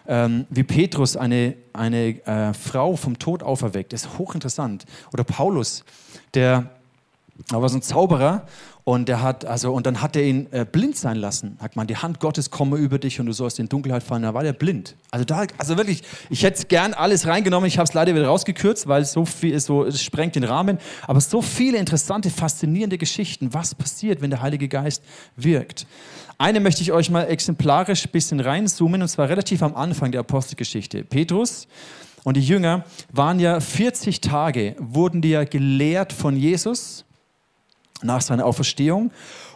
ähm, 0.09 0.47
wie 0.49 0.63
Petrus 0.63 1.15
eine, 1.19 1.57
eine 1.75 2.25
äh, 2.27 2.55
Frau 2.55 2.97
vom 2.97 3.19
Tod 3.19 3.43
auferweckt. 3.43 3.93
Das 3.93 4.07
ist 4.07 4.19
hochinteressant. 4.19 4.87
Oder 5.13 5.25
Paulus, 5.25 5.85
der 6.33 6.71
war 7.51 7.69
so 7.69 7.77
ein 7.77 7.83
Zauberer 7.83 8.47
und, 8.88 9.09
der 9.09 9.21
hat, 9.21 9.45
also, 9.45 9.73
und 9.73 9.85
dann 9.85 10.00
hat 10.00 10.14
er 10.14 10.23
ihn 10.23 10.47
äh, 10.52 10.64
blind 10.64 10.97
sein 10.97 11.16
lassen. 11.16 11.57
Sagt 11.61 11.75
man, 11.75 11.88
die 11.88 11.97
Hand 11.97 12.21
Gottes 12.21 12.52
komme 12.52 12.76
über 12.76 13.00
dich 13.00 13.19
und 13.19 13.26
du 13.26 13.33
sollst 13.33 13.59
in 13.59 13.69
Dunkelheit 13.69 14.05
fallen. 14.05 14.23
Da 14.23 14.33
war 14.33 14.45
der 14.45 14.52
blind. 14.52 14.95
Also, 15.11 15.25
da, 15.25 15.45
also 15.59 15.76
wirklich, 15.76 16.05
ich 16.31 16.45
hätte 16.45 16.66
gern 16.66 16.95
alles 16.95 17.26
reingenommen. 17.26 17.66
Ich 17.66 17.78
habe 17.78 17.88
es 17.88 17.95
leider 17.95 18.14
wieder 18.14 18.28
rausgekürzt, 18.28 18.87
weil 18.87 19.05
so 19.05 19.25
viel 19.25 19.55
ist, 19.55 19.66
so, 19.66 19.85
es 19.85 20.00
sprengt 20.00 20.37
den 20.37 20.45
Rahmen. 20.45 20.78
Aber 21.02 21.21
so 21.21 21.43
viele 21.43 21.78
interessante, 21.78 22.31
faszinierende 22.31 22.97
Geschichten. 22.97 23.52
Was 23.52 23.75
passiert, 23.75 24.21
wenn 24.21 24.31
der 24.31 24.40
Heilige 24.40 24.69
Geist 24.69 25.02
wirkt? 25.35 25.88
Eine 26.38 26.61
möchte 26.61 26.83
ich 26.83 26.93
euch 26.93 27.11
mal 27.11 27.25
exemplarisch 27.25 28.07
ein 28.07 28.12
bisschen 28.12 28.38
reinzoomen, 28.38 29.02
und 29.02 29.09
zwar 29.09 29.28
relativ 29.28 29.64
am 29.64 29.75
Anfang 29.75 30.12
der 30.12 30.21
Apostelgeschichte. 30.21 31.02
Petrus 31.02 31.66
und 32.23 32.37
die 32.37 32.40
Jünger 32.40 32.85
waren 33.12 33.40
ja 33.40 33.59
40 33.59 34.21
Tage, 34.21 34.76
wurden 34.78 35.23
die 35.23 35.31
ja 35.31 35.43
gelehrt 35.43 36.12
von 36.12 36.37
Jesus 36.37 37.06
nach 38.03 38.21
seiner 38.21 38.45
Auferstehung. 38.45 39.11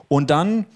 Und 0.09 0.31
dann 0.31 0.67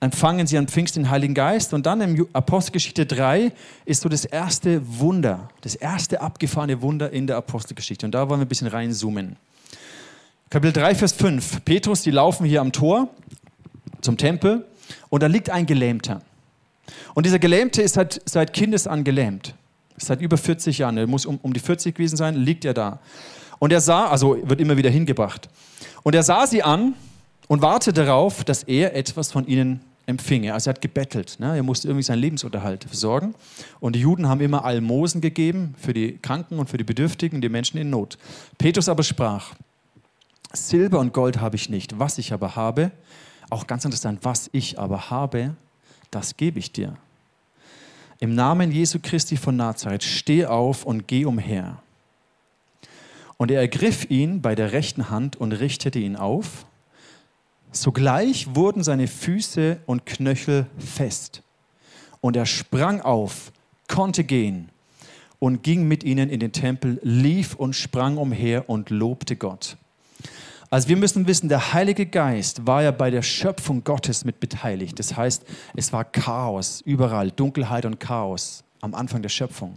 empfangen 0.00 0.46
sie 0.46 0.58
an 0.58 0.68
Pfingst 0.68 0.96
den 0.96 1.10
Heiligen 1.10 1.34
Geist. 1.34 1.72
Und 1.74 1.86
dann 1.86 2.00
im 2.00 2.28
Apostelgeschichte 2.32 3.06
3 3.06 3.52
ist 3.84 4.02
so 4.02 4.08
das 4.08 4.24
erste 4.24 4.80
Wunder, 4.98 5.48
das 5.62 5.74
erste 5.74 6.20
abgefahrene 6.20 6.82
Wunder 6.82 7.10
in 7.10 7.26
der 7.26 7.36
Apostelgeschichte. 7.36 8.06
Und 8.06 8.12
da 8.12 8.28
wollen 8.28 8.40
wir 8.40 8.46
ein 8.46 8.48
bisschen 8.48 8.68
reinzoomen. 8.68 9.36
Kapitel 10.50 10.74
3, 10.74 10.94
Vers 10.94 11.12
5. 11.12 11.64
Petrus, 11.64 12.02
die 12.02 12.10
laufen 12.10 12.44
hier 12.44 12.60
am 12.60 12.70
Tor 12.70 13.08
zum 14.02 14.16
Tempel 14.16 14.64
und 15.08 15.22
da 15.22 15.26
liegt 15.26 15.50
ein 15.50 15.66
Gelähmter. 15.66 16.20
Und 17.14 17.26
dieser 17.26 17.38
Gelähmte 17.38 17.82
ist 17.82 17.94
seit, 17.94 18.20
seit 18.24 18.52
Kindes 18.52 18.86
an 18.86 19.04
gelähmt. 19.04 19.54
Seit 19.96 20.20
über 20.20 20.36
40 20.36 20.78
Jahren, 20.78 20.98
er 20.98 21.06
muss 21.06 21.24
um, 21.24 21.38
um 21.42 21.52
die 21.52 21.60
40 21.60 21.94
gewesen 21.94 22.16
sein, 22.16 22.34
liegt 22.34 22.64
er 22.64 22.74
da. 22.74 22.98
Und 23.58 23.72
er 23.72 23.80
sah, 23.80 24.06
also 24.06 24.36
wird 24.42 24.60
immer 24.60 24.76
wieder 24.76 24.90
hingebracht. 24.90 25.48
Und 26.02 26.14
er 26.14 26.22
sah 26.22 26.46
sie 26.46 26.62
an 26.62 26.94
und 27.48 27.62
wartete 27.62 28.04
darauf, 28.04 28.44
dass 28.44 28.62
er 28.62 28.94
etwas 28.96 29.32
von 29.32 29.46
ihnen 29.46 29.80
empfinge. 30.06 30.52
Also 30.52 30.70
er 30.70 30.74
hat 30.74 30.80
gebettelt. 30.80 31.36
Ne? 31.38 31.56
Er 31.56 31.62
musste 31.62 31.88
irgendwie 31.88 32.02
seinen 32.02 32.20
Lebensunterhalt 32.20 32.84
versorgen. 32.84 33.34
Und 33.80 33.96
die 33.96 34.00
Juden 34.00 34.28
haben 34.28 34.40
immer 34.40 34.64
Almosen 34.64 35.20
gegeben 35.20 35.74
für 35.78 35.94
die 35.94 36.18
Kranken 36.18 36.58
und 36.58 36.68
für 36.68 36.76
die 36.76 36.84
Bedürftigen, 36.84 37.40
die 37.40 37.48
Menschen 37.48 37.78
in 37.78 37.90
Not. 37.90 38.18
Petrus 38.58 38.88
aber 38.88 39.02
sprach, 39.02 39.54
Silber 40.52 41.00
und 41.00 41.12
Gold 41.12 41.40
habe 41.40 41.56
ich 41.56 41.68
nicht, 41.68 41.98
was 41.98 42.18
ich 42.18 42.32
aber 42.32 42.54
habe, 42.54 42.92
auch 43.50 43.66
ganz 43.66 43.84
interessant, 43.84 44.20
was 44.22 44.48
ich 44.52 44.78
aber 44.78 45.10
habe, 45.10 45.54
das 46.10 46.36
gebe 46.36 46.58
ich 46.58 46.72
dir. 46.72 46.96
Im 48.20 48.34
Namen 48.34 48.70
Jesu 48.70 48.98
Christi 49.02 49.36
von 49.36 49.56
Nazareth, 49.56 50.04
steh 50.04 50.46
auf 50.46 50.84
und 50.84 51.08
geh 51.08 51.24
umher. 51.24 51.78
Und 53.36 53.50
er 53.50 53.60
ergriff 53.60 54.10
ihn 54.10 54.42
bei 54.42 54.54
der 54.54 54.72
rechten 54.72 55.10
Hand 55.10 55.36
und 55.36 55.52
richtete 55.52 55.98
ihn 55.98 56.16
auf. 56.16 56.66
Sogleich 57.72 58.54
wurden 58.54 58.84
seine 58.84 59.08
Füße 59.08 59.80
und 59.86 60.06
Knöchel 60.06 60.66
fest. 60.78 61.42
Und 62.20 62.36
er 62.36 62.46
sprang 62.46 63.00
auf, 63.00 63.52
konnte 63.88 64.24
gehen 64.24 64.70
und 65.38 65.62
ging 65.62 65.86
mit 65.86 66.04
ihnen 66.04 66.30
in 66.30 66.40
den 66.40 66.52
Tempel, 66.52 67.00
lief 67.02 67.54
und 67.54 67.74
sprang 67.74 68.16
umher 68.16 68.70
und 68.70 68.90
lobte 68.90 69.36
Gott. 69.36 69.76
Also 70.70 70.88
wir 70.88 70.96
müssen 70.96 71.26
wissen, 71.26 71.48
der 71.48 71.72
Heilige 71.72 72.06
Geist 72.06 72.66
war 72.66 72.82
ja 72.82 72.90
bei 72.90 73.10
der 73.10 73.22
Schöpfung 73.22 73.84
Gottes 73.84 74.24
mit 74.24 74.40
beteiligt. 74.40 74.98
Das 74.98 75.16
heißt, 75.16 75.44
es 75.76 75.92
war 75.92 76.04
Chaos 76.04 76.80
überall, 76.80 77.30
Dunkelheit 77.30 77.84
und 77.84 78.00
Chaos 78.00 78.64
am 78.80 78.94
Anfang 78.94 79.22
der 79.22 79.28
Schöpfung. 79.28 79.74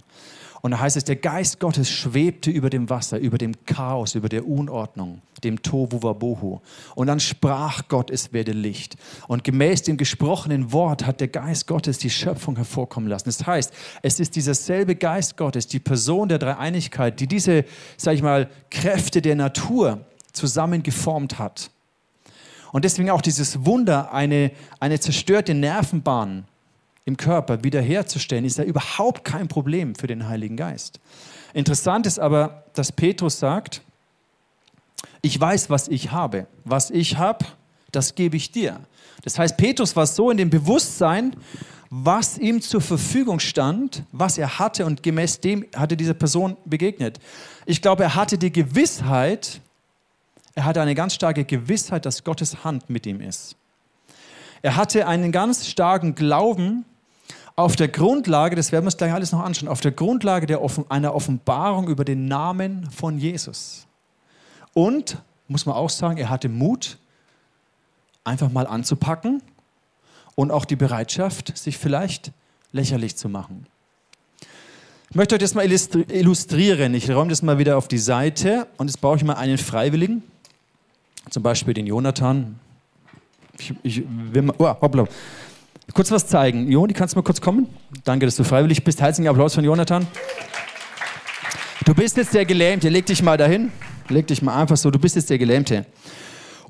Und 0.61 0.71
da 0.71 0.79
heißt 0.79 0.97
es, 0.97 1.03
der 1.03 1.15
Geist 1.15 1.59
Gottes 1.59 1.89
schwebte 1.89 2.49
über 2.49 2.69
dem 2.69 2.89
Wasser, 2.89 3.19
über 3.19 3.37
dem 3.37 3.53
Chaos, 3.65 4.15
über 4.15 4.29
der 4.29 4.47
Unordnung, 4.47 5.21
dem 5.43 5.61
Tohu 5.61 6.01
Wabohu. 6.01 6.61
Und 6.95 7.07
dann 7.07 7.19
sprach 7.19 7.87
Gott, 7.87 8.09
es 8.09 8.33
werde 8.33 8.51
Licht. 8.51 8.95
Und 9.27 9.43
gemäß 9.43 9.83
dem 9.83 9.97
gesprochenen 9.97 10.71
Wort 10.71 11.05
hat 11.05 11.21
der 11.21 11.27
Geist 11.27 11.67
Gottes 11.67 11.99
die 11.99 12.09
Schöpfung 12.09 12.55
hervorkommen 12.55 13.09
lassen. 13.09 13.25
Das 13.25 13.45
heißt, 13.45 13.73
es 14.01 14.19
ist 14.19 14.35
dieser 14.35 14.55
selbe 14.55 14.95
Geist 14.95 15.37
Gottes, 15.37 15.67
die 15.67 15.79
Person 15.79 16.29
der 16.29 16.39
Dreieinigkeit, 16.39 17.19
die 17.19 17.27
diese, 17.27 17.65
sag 17.97 18.15
ich 18.15 18.21
mal, 18.21 18.49
Kräfte 18.71 19.21
der 19.21 19.35
Natur 19.35 20.05
zusammengeformt 20.33 21.39
hat. 21.39 21.69
Und 22.71 22.85
deswegen 22.85 23.09
auch 23.09 23.21
dieses 23.21 23.65
Wunder, 23.65 24.13
eine, 24.13 24.51
eine 24.79 24.99
zerstörte 24.99 25.53
Nervenbahn 25.53 26.45
im 27.07 27.15
Körper 27.15 27.63
wiederherzustellen, 27.63 28.43
ist 28.43 28.57
ja 28.57 28.65
überhaupt 28.65 29.23
kein 29.23 29.47
Problem 29.47 29.95
für 29.95 30.07
den 30.07 30.27
Heiligen 30.27 30.57
Geist. 30.57 30.99
Interessant 31.53 32.05
ist 32.05 32.19
aber, 32.19 32.65
dass 32.73 32.91
Petrus 32.91 33.39
sagt, 33.39 33.81
ich 35.21 35.39
weiß, 35.39 35.69
was 35.69 35.87
ich 35.87 36.11
habe. 36.11 36.47
Was 36.65 36.91
ich 36.91 37.17
habe, 37.17 37.45
das 37.93 38.13
gebe 38.13 38.35
ich 38.35 38.51
dir. 38.51 38.81
Das 39.23 39.39
heißt, 39.39 39.55
Petrus 39.55 39.95
war 39.95 40.05
so 40.05 40.29
in 40.29 40.37
dem 40.37 40.49
Bewusstsein, 40.49 41.33
was 41.89 42.37
ihm 42.37 42.61
zur 42.61 42.81
Verfügung 42.81 43.39
stand, 43.39 44.03
was 44.11 44.37
er 44.37 44.59
hatte 44.59 44.85
und 44.85 45.01
gemäß 45.01 45.39
dem 45.39 45.65
hatte 45.77 45.95
diese 45.95 46.13
Person 46.13 46.57
begegnet. 46.65 47.21
Ich 47.65 47.81
glaube, 47.81 48.03
er 48.03 48.15
hatte 48.15 48.37
die 48.37 48.51
Gewissheit, 48.51 49.61
er 50.55 50.65
hatte 50.65 50.81
eine 50.81 50.93
ganz 50.93 51.13
starke 51.13 51.45
Gewissheit, 51.45 52.05
dass 52.05 52.25
Gottes 52.25 52.65
Hand 52.65 52.89
mit 52.89 53.05
ihm 53.05 53.21
ist. 53.21 53.55
Er 54.61 54.75
hatte 54.75 55.07
einen 55.07 55.31
ganz 55.31 55.67
starken 55.67 56.13
Glauben 56.13 56.83
auf 57.57 57.75
der 57.75 57.87
Grundlage, 57.87 58.55
das 58.55 58.71
werden 58.71 58.85
wir 58.85 58.89
uns 58.89 58.97
gleich 58.97 59.11
alles 59.11 59.31
noch 59.31 59.43
anschauen, 59.43 59.67
auf 59.67 59.81
der 59.81 59.91
Grundlage 59.91 60.45
der, 60.45 60.61
einer 60.89 61.15
Offenbarung 61.15 61.87
über 61.89 62.05
den 62.05 62.27
Namen 62.27 62.89
von 62.91 63.17
Jesus. 63.17 63.87
Und, 64.73 65.17
muss 65.47 65.65
man 65.65 65.75
auch 65.75 65.89
sagen, 65.89 66.17
er 66.17 66.29
hatte 66.29 66.49
Mut, 66.49 66.99
einfach 68.23 68.51
mal 68.51 68.67
anzupacken 68.67 69.41
und 70.35 70.51
auch 70.51 70.65
die 70.65 70.75
Bereitschaft, 70.75 71.57
sich 71.57 71.79
vielleicht 71.79 72.31
lächerlich 72.71 73.17
zu 73.17 73.27
machen. 73.27 73.65
Ich 75.09 75.15
möchte 75.15 75.33
euch 75.33 75.41
das 75.41 75.55
mal 75.55 75.65
illustrieren. 75.65 76.93
Ich 76.93 77.09
räume 77.09 77.31
das 77.31 77.41
mal 77.41 77.57
wieder 77.57 77.77
auf 77.77 77.87
die 77.87 77.98
Seite 77.98 78.67
und 78.77 78.87
jetzt 78.87 79.01
brauche 79.01 79.17
ich 79.17 79.24
mal 79.24 79.33
einen 79.33 79.57
Freiwilligen. 79.57 80.22
Zum 81.31 81.41
Beispiel 81.41 81.74
den 81.74 81.87
Jonathan. 81.87 82.59
Ich, 83.57 83.74
ich 83.81 84.03
will 84.05 84.43
mal, 84.43 84.55
oh, 84.59 84.75
hoppla. 84.79 85.07
Kurz 85.93 86.11
was 86.11 86.27
zeigen. 86.27 86.69
Joni, 86.69 86.93
kannst 86.93 87.15
du 87.15 87.19
mal 87.19 87.23
kurz 87.23 87.39
kommen? 87.39 87.67
Danke, 88.03 88.25
dass 88.25 88.35
du 88.35 88.43
freiwillig 88.43 88.83
bist. 88.83 89.01
Herzlichen 89.01 89.29
Applaus 89.29 89.55
von 89.55 89.63
Jonathan. 89.63 90.05
Du 91.85 91.93
bist 91.93 92.17
jetzt 92.17 92.33
der 92.33 92.45
Gelähmte. 92.45 92.89
Leg 92.89 93.05
dich 93.05 93.23
mal 93.23 93.37
dahin. 93.37 93.71
Leg 94.09 94.27
dich 94.27 94.41
mal 94.41 94.59
einfach 94.61 94.77
so. 94.77 94.91
Du 94.91 95.00
bist 95.00 95.15
jetzt 95.15 95.29
der 95.29 95.37
Gelähmte. 95.37 95.85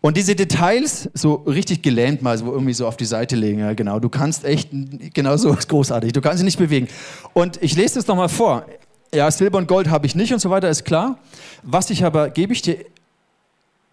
Und 0.02 0.16
diese 0.16 0.36
Details, 0.36 1.10
so 1.14 1.34
richtig 1.48 1.82
gelähmt 1.82 2.22
mal, 2.22 2.38
so 2.38 2.52
irgendwie 2.52 2.74
so 2.74 2.88
auf 2.88 2.98
die 2.98 3.06
Seite 3.06 3.36
legen, 3.36 3.60
ja 3.60 3.74
genau. 3.74 4.00
Du 4.00 4.10
kannst 4.10 4.46
echt, 4.46 4.70
genau 5.14 5.36
so 5.38 5.52
ist 5.58 5.68
großartig. 5.68 6.14
Du 6.14 6.22
kannst 6.22 6.38
sie 6.38 6.46
nicht 6.46 6.60
bewegen. 6.60 6.88
Und 7.34 7.62
ich 7.64 7.76
lese 7.76 7.96
das 7.96 8.08
nochmal 8.08 8.30
vor. 8.30 8.66
Ja, 9.14 9.32
Silber 9.32 9.58
und 9.58 9.68
Gold 9.68 9.90
habe 9.90 10.06
ich 10.06 10.14
nicht 10.14 10.32
und 10.32 10.40
so 10.40 10.50
weiter, 10.52 10.70
ist 10.70 10.86
klar. 10.86 11.18
Was 11.64 11.90
ich 11.90 12.06
aber, 12.06 12.30
gebe 12.30 12.54
ich 12.54 12.62
dir 12.62 12.78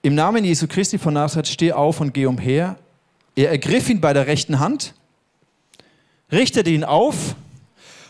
im 0.03 0.15
Namen 0.15 0.45
Jesu 0.45 0.67
Christi 0.69 0.99
von 0.99 1.15
Nazareth, 1.15 1.49
steh 1.49 1.73
auf 1.73 2.01
und 2.01 2.13
geh 2.13 2.27
umher. 2.27 2.77
Er 3.35 3.51
ergriff 3.51 3.89
ihn 3.89 4.01
bei 4.01 4.13
der 4.13 4.27
rechten 4.27 4.59
Hand, 4.61 4.95
richtete 6.35 6.71
ihn 6.71 6.85
auf 6.85 7.35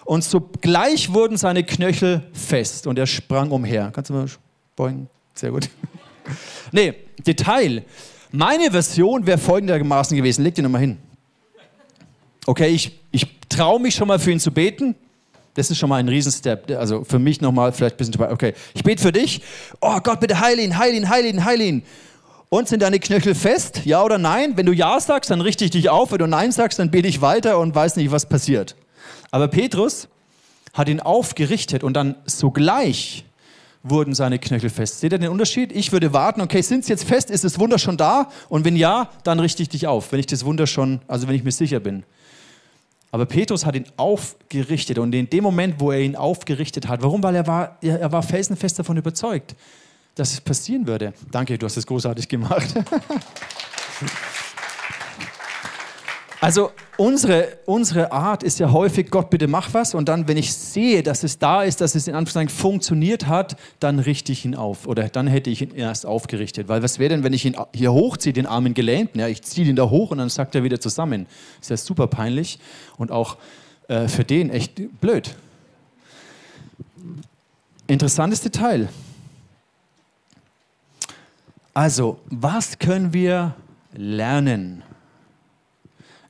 und 0.05 0.25
sogleich 0.25 1.13
wurden 1.13 1.37
seine 1.37 1.65
Knöchel 1.65 2.23
fest 2.33 2.87
und 2.87 2.99
er 2.99 3.07
sprang 3.07 3.51
umher. 3.51 3.91
Kannst 3.95 4.11
du 4.11 4.15
mal 4.15 4.27
beugen? 4.77 5.09
Sehr 5.35 5.51
gut. 5.51 5.69
nee, 6.73 6.95
Detail. 7.27 7.85
Meine 8.31 8.71
Version 8.71 9.27
wäre 9.27 9.39
folgendermaßen 9.39 10.17
gewesen. 10.17 10.43
Leg 10.43 10.55
dir 10.55 10.63
nochmal 10.63 10.81
hin. 10.81 10.99
Okay, 12.47 12.69
ich, 12.69 12.99
ich 13.11 13.27
traue 13.49 13.81
mich 13.81 13.95
schon 13.95 14.09
mal 14.09 14.19
für 14.19 14.33
ihn 14.33 14.41
zu 14.41 14.51
beten. 14.51 14.95
Das 15.55 15.71
ist 15.71 15.79
schon 15.79 15.89
mal 15.89 15.97
ein 15.97 16.09
Riesenstep. 16.09 16.71
Also 16.77 17.05
für 17.05 17.19
mich 17.19 17.41
nochmal 17.41 17.73
vielleicht 17.73 17.95
ein 17.95 17.99
bisschen. 17.99 18.21
Okay, 18.21 18.55
ich 18.75 18.83
bete 18.83 19.01
für 19.01 19.13
dich. 19.13 19.41
Oh 19.81 19.99
Gott, 20.01 20.21
bitte 20.21 20.41
heil 20.41 20.59
ihn, 20.59 20.77
heil 20.77 20.95
ihn, 20.95 21.09
heil 21.09 21.25
ihn, 21.25 21.45
heil 21.45 21.61
ihn. 21.61 21.83
Und 22.55 22.69
sind 22.69 22.83
deine 22.83 23.01
Knöchel 23.01 23.35
fest? 23.35 23.81
Ja 23.85 24.05
oder 24.05 24.17
nein? 24.17 24.57
Wenn 24.57 24.67
du 24.67 24.71
Ja 24.71 25.01
sagst, 25.01 25.29
dann 25.29 25.41
richte 25.41 25.65
ich 25.65 25.73
dich 25.73 25.91
auf. 25.91 26.13
Wenn 26.13 26.19
du 26.19 26.29
Nein 26.29 26.53
sagst, 26.53 26.79
dann 26.79 26.89
bete 26.89 27.09
ich 27.09 27.21
weiter 27.21 27.59
und 27.59 27.75
weiß 27.75 27.97
nicht, 27.97 28.13
was 28.13 28.27
passiert. 28.27 28.77
Aber 29.33 29.49
Petrus 29.49 30.07
hat 30.73 30.89
ihn 30.89 31.01
aufgerichtet 31.01 31.83
und 31.83 31.95
dann 31.95 32.15
sogleich 32.27 33.25
wurden 33.83 34.15
seine 34.15 34.39
Knöchel 34.39 34.71
fest. 34.71 35.01
Seht 35.01 35.11
ihr 35.11 35.19
den 35.19 35.31
Unterschied? 35.31 35.73
Ich 35.73 35.91
würde 35.91 36.13
warten, 36.13 36.41
okay, 36.43 36.61
sind 36.61 36.85
sie 36.85 36.93
jetzt 36.93 37.03
fest? 37.03 37.29
Ist 37.29 37.43
das 37.43 37.59
Wunder 37.59 37.77
schon 37.77 37.97
da? 37.97 38.31
Und 38.49 38.65
wenn 38.65 38.77
ja, 38.77 39.11
dann 39.25 39.41
richte 39.41 39.61
ich 39.61 39.69
dich 39.69 39.89
auf, 39.89 40.13
wenn 40.13 40.21
ich 40.21 40.27
das 40.27 40.45
Wunder 40.45 40.69
schon, 40.69 41.01
also 41.09 41.27
wenn 41.27 41.35
ich 41.35 41.43
mir 41.43 41.51
sicher 41.51 41.81
bin. 41.81 42.05
Aber 43.11 43.27
Petrus 43.27 43.67
hat 43.67 43.75
ihn 43.75 43.87
aufgerichtet 43.97 45.01
und 45.01 45.13
in 45.13 45.29
dem 45.29 45.43
Moment, 45.43 45.81
wo 45.81 45.91
er 45.91 46.03
ihn 46.03 46.15
aufgerichtet 46.15 46.87
hat, 46.87 47.03
warum? 47.03 47.21
Weil 47.25 47.35
er 47.35 47.49
war, 47.49 47.79
er 47.81 48.13
war 48.13 48.23
felsenfest 48.23 48.79
davon 48.79 48.97
überzeugt, 48.97 49.57
dass 50.15 50.33
es 50.33 50.41
passieren 50.41 50.87
würde. 50.87 51.13
Danke, 51.31 51.59
du 51.59 51.67
hast 51.67 51.77
es 51.77 51.87
großartig 51.87 52.29
gemacht. 52.29 52.75
Also 56.45 56.73
unsere, 56.99 57.57
unsere 57.65 58.13
Art 58.13 58.43
ist 58.43 58.59
ja 58.59 58.71
häufig, 58.71 59.11
Gott 59.11 59.31
bitte 59.31 59.49
mach 59.49 59.73
was 59.73 59.95
und 59.95 60.11
dann, 60.11 60.29
wenn 60.29 60.37
ich 60.37 60.53
sehe, 60.53 61.03
dass 61.03 61.23
es 61.23 61.39
da 61.39 61.63
ist, 61.63 61.81
dass 61.81 61.95
es 61.95 62.07
in 62.07 62.15
Anführungszeichen 62.15 62.51
funktioniert 62.51 63.29
hat, 63.29 63.57
dann 63.81 63.99
richte 63.99 64.31
ich 64.31 64.45
ihn 64.45 64.55
auf 64.55 64.87
oder 64.87 65.09
dann 65.09 65.27
hätte 65.27 65.49
ich 65.49 65.63
ihn 65.63 65.75
erst 65.75 66.05
aufgerichtet. 66.05 66.69
Weil 66.69 66.83
was 66.83 66.99
wäre 66.99 67.09
denn, 67.09 67.25
wenn 67.25 67.33
ich 67.33 67.47
ihn 67.47 67.57
hier 67.75 67.95
hochziehe, 67.95 68.35
den 68.35 68.45
armen 68.45 68.75
Gelähmten, 68.75 69.23
ja, 69.23 69.29
ich 69.29 69.41
ziehe 69.41 69.67
ihn 69.67 69.75
da 69.75 69.89
hoch 69.89 70.11
und 70.11 70.19
dann 70.19 70.29
sagt 70.29 70.55
er 70.55 70.63
wieder 70.65 70.79
zusammen. 70.79 71.25
Ist 71.63 71.71
ja 71.71 71.79
super 71.79 72.09
peinlich 72.09 72.59
und 72.99 73.11
auch 73.11 73.39
äh, 73.89 74.07
für 74.07 74.25
den 74.25 74.51
echt 74.51 75.01
blöd. 75.01 75.35
Interessantes 77.87 78.43
Detail. 78.43 78.91
Also, 81.75 82.21
was 82.27 82.79
können 82.79 83.13
wir 83.13 83.57
lernen? 83.93 84.85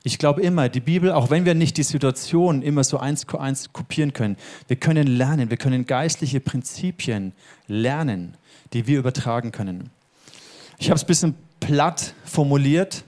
Ich 0.03 0.17
glaube 0.17 0.41
immer, 0.41 0.69
die 0.69 0.79
Bibel, 0.79 1.11
auch 1.11 1.29
wenn 1.29 1.45
wir 1.45 1.53
nicht 1.53 1.77
die 1.77 1.83
Situation 1.83 2.63
immer 2.63 2.83
so 2.83 2.97
eins 2.97 3.27
zu 3.27 3.37
eins 3.37 3.71
kopieren 3.71 4.13
können, 4.13 4.37
wir 4.67 4.75
können 4.75 5.05
lernen, 5.05 5.51
wir 5.51 5.57
können 5.57 5.85
geistliche 5.85 6.39
Prinzipien 6.39 7.33
lernen, 7.67 8.37
die 8.73 8.87
wir 8.87 8.97
übertragen 8.97 9.51
können. 9.51 9.91
Ich 10.79 10.89
habe 10.89 10.95
es 10.95 11.03
ein 11.03 11.07
bisschen 11.07 11.35
platt 11.59 12.15
formuliert. 12.23 13.03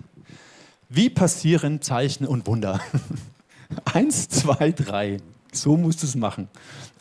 Wie 0.90 1.10
passieren 1.10 1.82
Zeichen 1.82 2.26
und 2.28 2.46
Wunder? 2.46 2.80
Eins, 3.86 4.30
zwei, 4.30 4.72
drei. 4.72 5.18
So 5.52 5.78
musst 5.78 6.04
du 6.04 6.08
es 6.08 6.16
machen. 6.16 6.48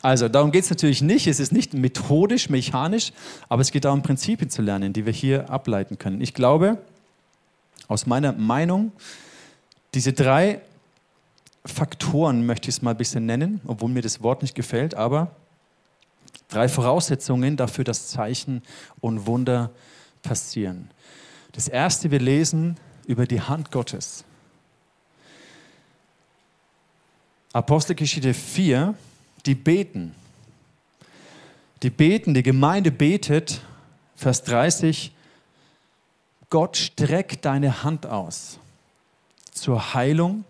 Also 0.01 0.29
darum 0.29 0.51
geht 0.51 0.63
es 0.63 0.69
natürlich 0.69 1.01
nicht. 1.01 1.27
Es 1.27 1.39
ist 1.39 1.51
nicht 1.51 1.73
methodisch, 1.73 2.49
mechanisch, 2.49 3.11
aber 3.49 3.61
es 3.61 3.71
geht 3.71 3.85
darum, 3.85 4.01
Prinzipien 4.01 4.49
zu 4.49 4.61
lernen, 4.61 4.93
die 4.93 5.05
wir 5.05 5.13
hier 5.13 5.49
ableiten 5.49 5.97
können. 5.97 6.21
Ich 6.21 6.33
glaube, 6.33 6.77
aus 7.87 8.05
meiner 8.05 8.33
Meinung, 8.33 8.91
diese 9.93 10.13
drei 10.13 10.61
Faktoren 11.65 12.45
möchte 12.45 12.69
ich 12.69 12.77
es 12.77 12.81
mal 12.81 12.91
ein 12.91 12.97
bisschen 12.97 13.25
nennen, 13.25 13.61
obwohl 13.65 13.89
mir 13.89 14.01
das 14.01 14.23
Wort 14.23 14.41
nicht 14.41 14.55
gefällt, 14.55 14.95
aber 14.95 15.31
Drei 16.49 16.69
Voraussetzungen 16.69 17.57
dafür, 17.57 17.83
dass 17.83 18.07
Zeichen 18.07 18.61
und 19.01 19.27
Wunder 19.27 19.71
passieren. 20.23 20.89
Das 21.51 21.67
erste, 21.67 22.09
wir 22.11 22.19
lesen 22.19 22.77
über 23.05 23.25
die 23.25 23.41
Hand 23.41 23.71
Gottes. 23.71 24.23
Apostelgeschichte 27.53 28.33
4, 28.33 28.93
die 29.45 29.55
beten. 29.55 30.13
Die 31.83 31.89
beten, 31.89 32.33
die 32.33 32.43
Gemeinde 32.43 32.91
betet, 32.91 33.61
Vers 34.15 34.43
30, 34.43 35.11
Gott 36.49 36.77
streckt 36.77 37.45
deine 37.45 37.83
Hand 37.83 38.05
aus 38.05 38.59
zur 39.51 39.93
Heilung 39.93 40.43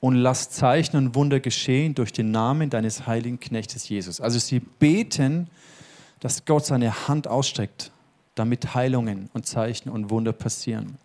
und 0.00 0.16
lass 0.16 0.50
Zeichen 0.50 0.96
und 0.96 1.14
Wunder 1.14 1.40
geschehen 1.40 1.94
durch 1.94 2.12
den 2.12 2.30
Namen 2.30 2.70
deines 2.70 3.06
heiligen 3.06 3.40
Knechtes 3.40 3.88
Jesus. 3.88 4.20
Also 4.20 4.38
sie 4.38 4.60
beten, 4.60 5.48
dass 6.20 6.44
Gott 6.44 6.66
seine 6.66 7.08
Hand 7.08 7.26
ausstreckt, 7.26 7.90
damit 8.34 8.74
Heilungen 8.74 9.30
und 9.32 9.46
Zeichen 9.46 9.88
und 9.88 10.10
Wunder 10.10 10.32
passieren. 10.32 10.98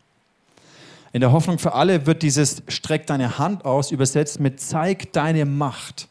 In 1.11 1.21
der 1.21 1.31
Hoffnung 1.31 1.57
für 1.57 1.73
alle 1.73 2.05
wird 2.05 2.21
dieses 2.21 2.61
Streck 2.67 3.07
deine 3.07 3.39
Hand 3.39 3.65
aus 3.65 3.91
übersetzt 3.91 4.39
mit 4.39 4.59
Zeig 4.59 5.11
deine 5.13 5.45
Macht. 5.45 6.07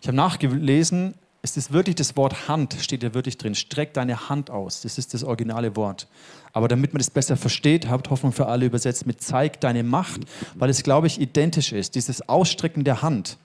Ich 0.00 0.08
habe 0.08 0.16
nachgelesen, 0.16 1.14
es 1.42 1.56
ist 1.56 1.72
wirklich 1.72 1.94
das 1.94 2.16
Wort 2.16 2.48
Hand, 2.48 2.74
steht 2.80 3.02
da 3.02 3.14
wirklich 3.14 3.38
drin. 3.38 3.54
Streck 3.54 3.92
deine 3.94 4.30
Hand 4.30 4.50
aus. 4.50 4.80
Das 4.80 4.98
ist 4.98 5.14
das 5.14 5.22
originale 5.22 5.76
Wort. 5.76 6.08
Aber 6.52 6.68
damit 6.68 6.92
man 6.92 6.98
das 6.98 7.10
besser 7.10 7.36
versteht, 7.36 7.88
habt 7.88 8.10
Hoffnung 8.10 8.32
für 8.32 8.46
alle 8.46 8.66
übersetzt 8.66 9.06
mit 9.06 9.20
Zeig 9.22 9.60
deine 9.60 9.82
Macht, 9.82 10.22
weil 10.54 10.70
es, 10.70 10.82
glaube 10.82 11.06
ich, 11.06 11.20
identisch 11.20 11.72
ist. 11.72 11.94
Dieses 11.94 12.28
Ausstrecken 12.28 12.82
der 12.82 13.02
Hand 13.02 13.36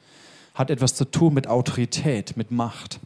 hat 0.55 0.71
etwas 0.71 0.95
zu 0.95 1.05
tun 1.05 1.33
mit 1.33 1.47
Autorität, 1.47 2.37
mit 2.37 2.51
Macht. 2.51 2.99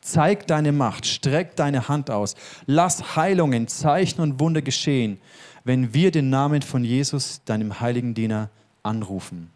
Zeig 0.00 0.46
deine 0.46 0.70
Macht, 0.70 1.06
streck 1.06 1.56
deine 1.56 1.88
Hand 1.88 2.10
aus. 2.10 2.36
Lass 2.66 3.16
Heilungen, 3.16 3.66
Zeichen 3.66 4.20
und 4.20 4.38
Wunder 4.38 4.62
geschehen, 4.62 5.18
wenn 5.66 5.92
wir 5.92 6.12
den 6.12 6.30
Namen 6.30 6.62
von 6.62 6.84
Jesus, 6.84 7.40
deinem 7.44 7.80
heiligen 7.80 8.14
Diener, 8.14 8.50
anrufen. 8.84 9.50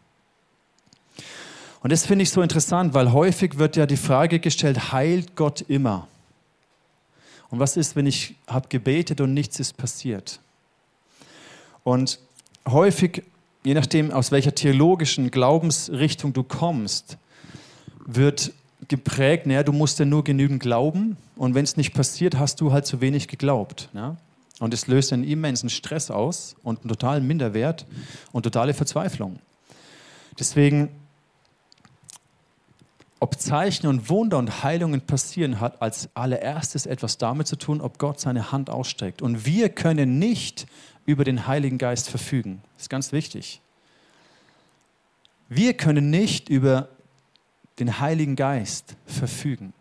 Und 1.82 1.92
das 1.92 2.04
finde 2.04 2.24
ich 2.24 2.30
so 2.30 2.42
interessant, 2.42 2.94
weil 2.94 3.12
häufig 3.12 3.58
wird 3.58 3.76
ja 3.76 3.86
die 3.86 3.96
Frage 3.96 4.40
gestellt, 4.40 4.92
heilt 4.92 5.36
Gott 5.36 5.60
immer? 5.68 6.08
Und 7.50 7.60
was 7.60 7.76
ist, 7.76 7.94
wenn 7.94 8.06
ich 8.06 8.34
habe 8.48 8.66
gebetet 8.68 9.20
und 9.20 9.34
nichts 9.34 9.60
ist 9.60 9.76
passiert? 9.76 10.40
Und 11.84 12.18
häufig, 12.68 13.22
je 13.62 13.74
nachdem, 13.74 14.10
aus 14.10 14.32
welcher 14.32 14.52
theologischen 14.52 15.30
Glaubensrichtung 15.30 16.32
du 16.32 16.42
kommst, 16.42 17.18
wird 18.04 18.52
geprägt, 18.88 19.46
naja, 19.46 19.62
du 19.62 19.72
musst 19.72 20.00
ja 20.00 20.06
nur 20.06 20.24
genügend 20.24 20.60
glauben 20.60 21.16
und 21.36 21.54
wenn 21.54 21.62
es 21.62 21.76
nicht 21.76 21.94
passiert, 21.94 22.36
hast 22.36 22.60
du 22.60 22.72
halt 22.72 22.84
zu 22.84 23.00
wenig 23.00 23.28
geglaubt. 23.28 23.88
Ja? 23.94 24.16
Und 24.60 24.72
es 24.72 24.86
löst 24.86 25.12
einen 25.12 25.24
immensen 25.24 25.68
Stress 25.68 26.10
aus 26.12 26.54
und 26.62 26.80
einen 26.80 26.90
totalen 26.90 27.26
Minderwert 27.26 27.86
und 28.30 28.44
totale 28.44 28.74
Verzweiflung. 28.74 29.40
Deswegen 30.38 30.90
ob 33.22 33.38
Zeichen 33.38 33.86
und 33.86 34.08
Wunder 34.08 34.38
und 34.38 34.64
Heilungen 34.64 35.02
passieren, 35.02 35.60
hat 35.60 35.82
als 35.82 36.08
allererstes 36.14 36.86
etwas 36.86 37.18
damit 37.18 37.46
zu 37.46 37.56
tun, 37.56 37.82
ob 37.82 37.98
Gott 37.98 38.18
seine 38.18 38.50
Hand 38.50 38.70
ausstreckt. 38.70 39.20
Und 39.20 39.44
wir 39.44 39.68
können 39.68 40.18
nicht 40.18 40.66
über 41.04 41.22
den 41.22 41.46
Heiligen 41.46 41.76
Geist 41.76 42.08
verfügen. 42.08 42.62
Das 42.76 42.84
ist 42.84 42.88
ganz 42.88 43.12
wichtig. 43.12 43.60
Wir 45.50 45.74
können 45.74 46.08
nicht 46.08 46.48
über 46.48 46.88
den 47.78 48.00
Heiligen 48.00 48.36
Geist 48.36 48.96
verfügen. 49.04 49.74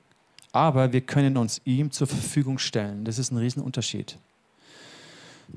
Aber 0.51 0.91
wir 0.91 1.01
können 1.01 1.37
uns 1.37 1.61
ihm 1.63 1.91
zur 1.91 2.07
Verfügung 2.07 2.59
stellen. 2.59 3.05
Das 3.05 3.19
ist 3.19 3.31
ein 3.31 3.37
Riesenunterschied. 3.37 4.17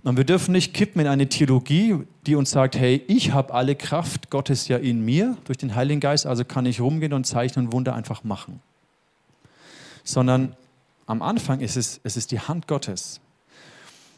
Und 0.04 0.16
wir 0.16 0.24
dürfen 0.24 0.52
nicht 0.52 0.74
kippen 0.74 1.00
in 1.00 1.06
eine 1.06 1.28
Theologie, 1.28 1.96
die 2.26 2.34
uns 2.34 2.50
sagt, 2.50 2.76
hey, 2.76 3.04
ich 3.06 3.32
habe 3.32 3.54
alle 3.54 3.74
Kraft 3.76 4.30
Gottes 4.30 4.68
ja 4.68 4.78
in 4.78 5.04
mir 5.04 5.36
durch 5.44 5.58
den 5.58 5.74
Heiligen 5.74 6.00
Geist, 6.00 6.26
also 6.26 6.44
kann 6.44 6.66
ich 6.66 6.80
rumgehen 6.80 7.12
und 7.12 7.24
Zeichen 7.24 7.60
und 7.60 7.72
Wunder 7.72 7.94
einfach 7.94 8.24
machen. 8.24 8.60
Sondern 10.02 10.56
am 11.06 11.22
Anfang 11.22 11.60
ist 11.60 11.76
es, 11.76 12.00
es 12.02 12.16
ist 12.16 12.32
die 12.32 12.40
Hand 12.40 12.66
Gottes. 12.66 13.20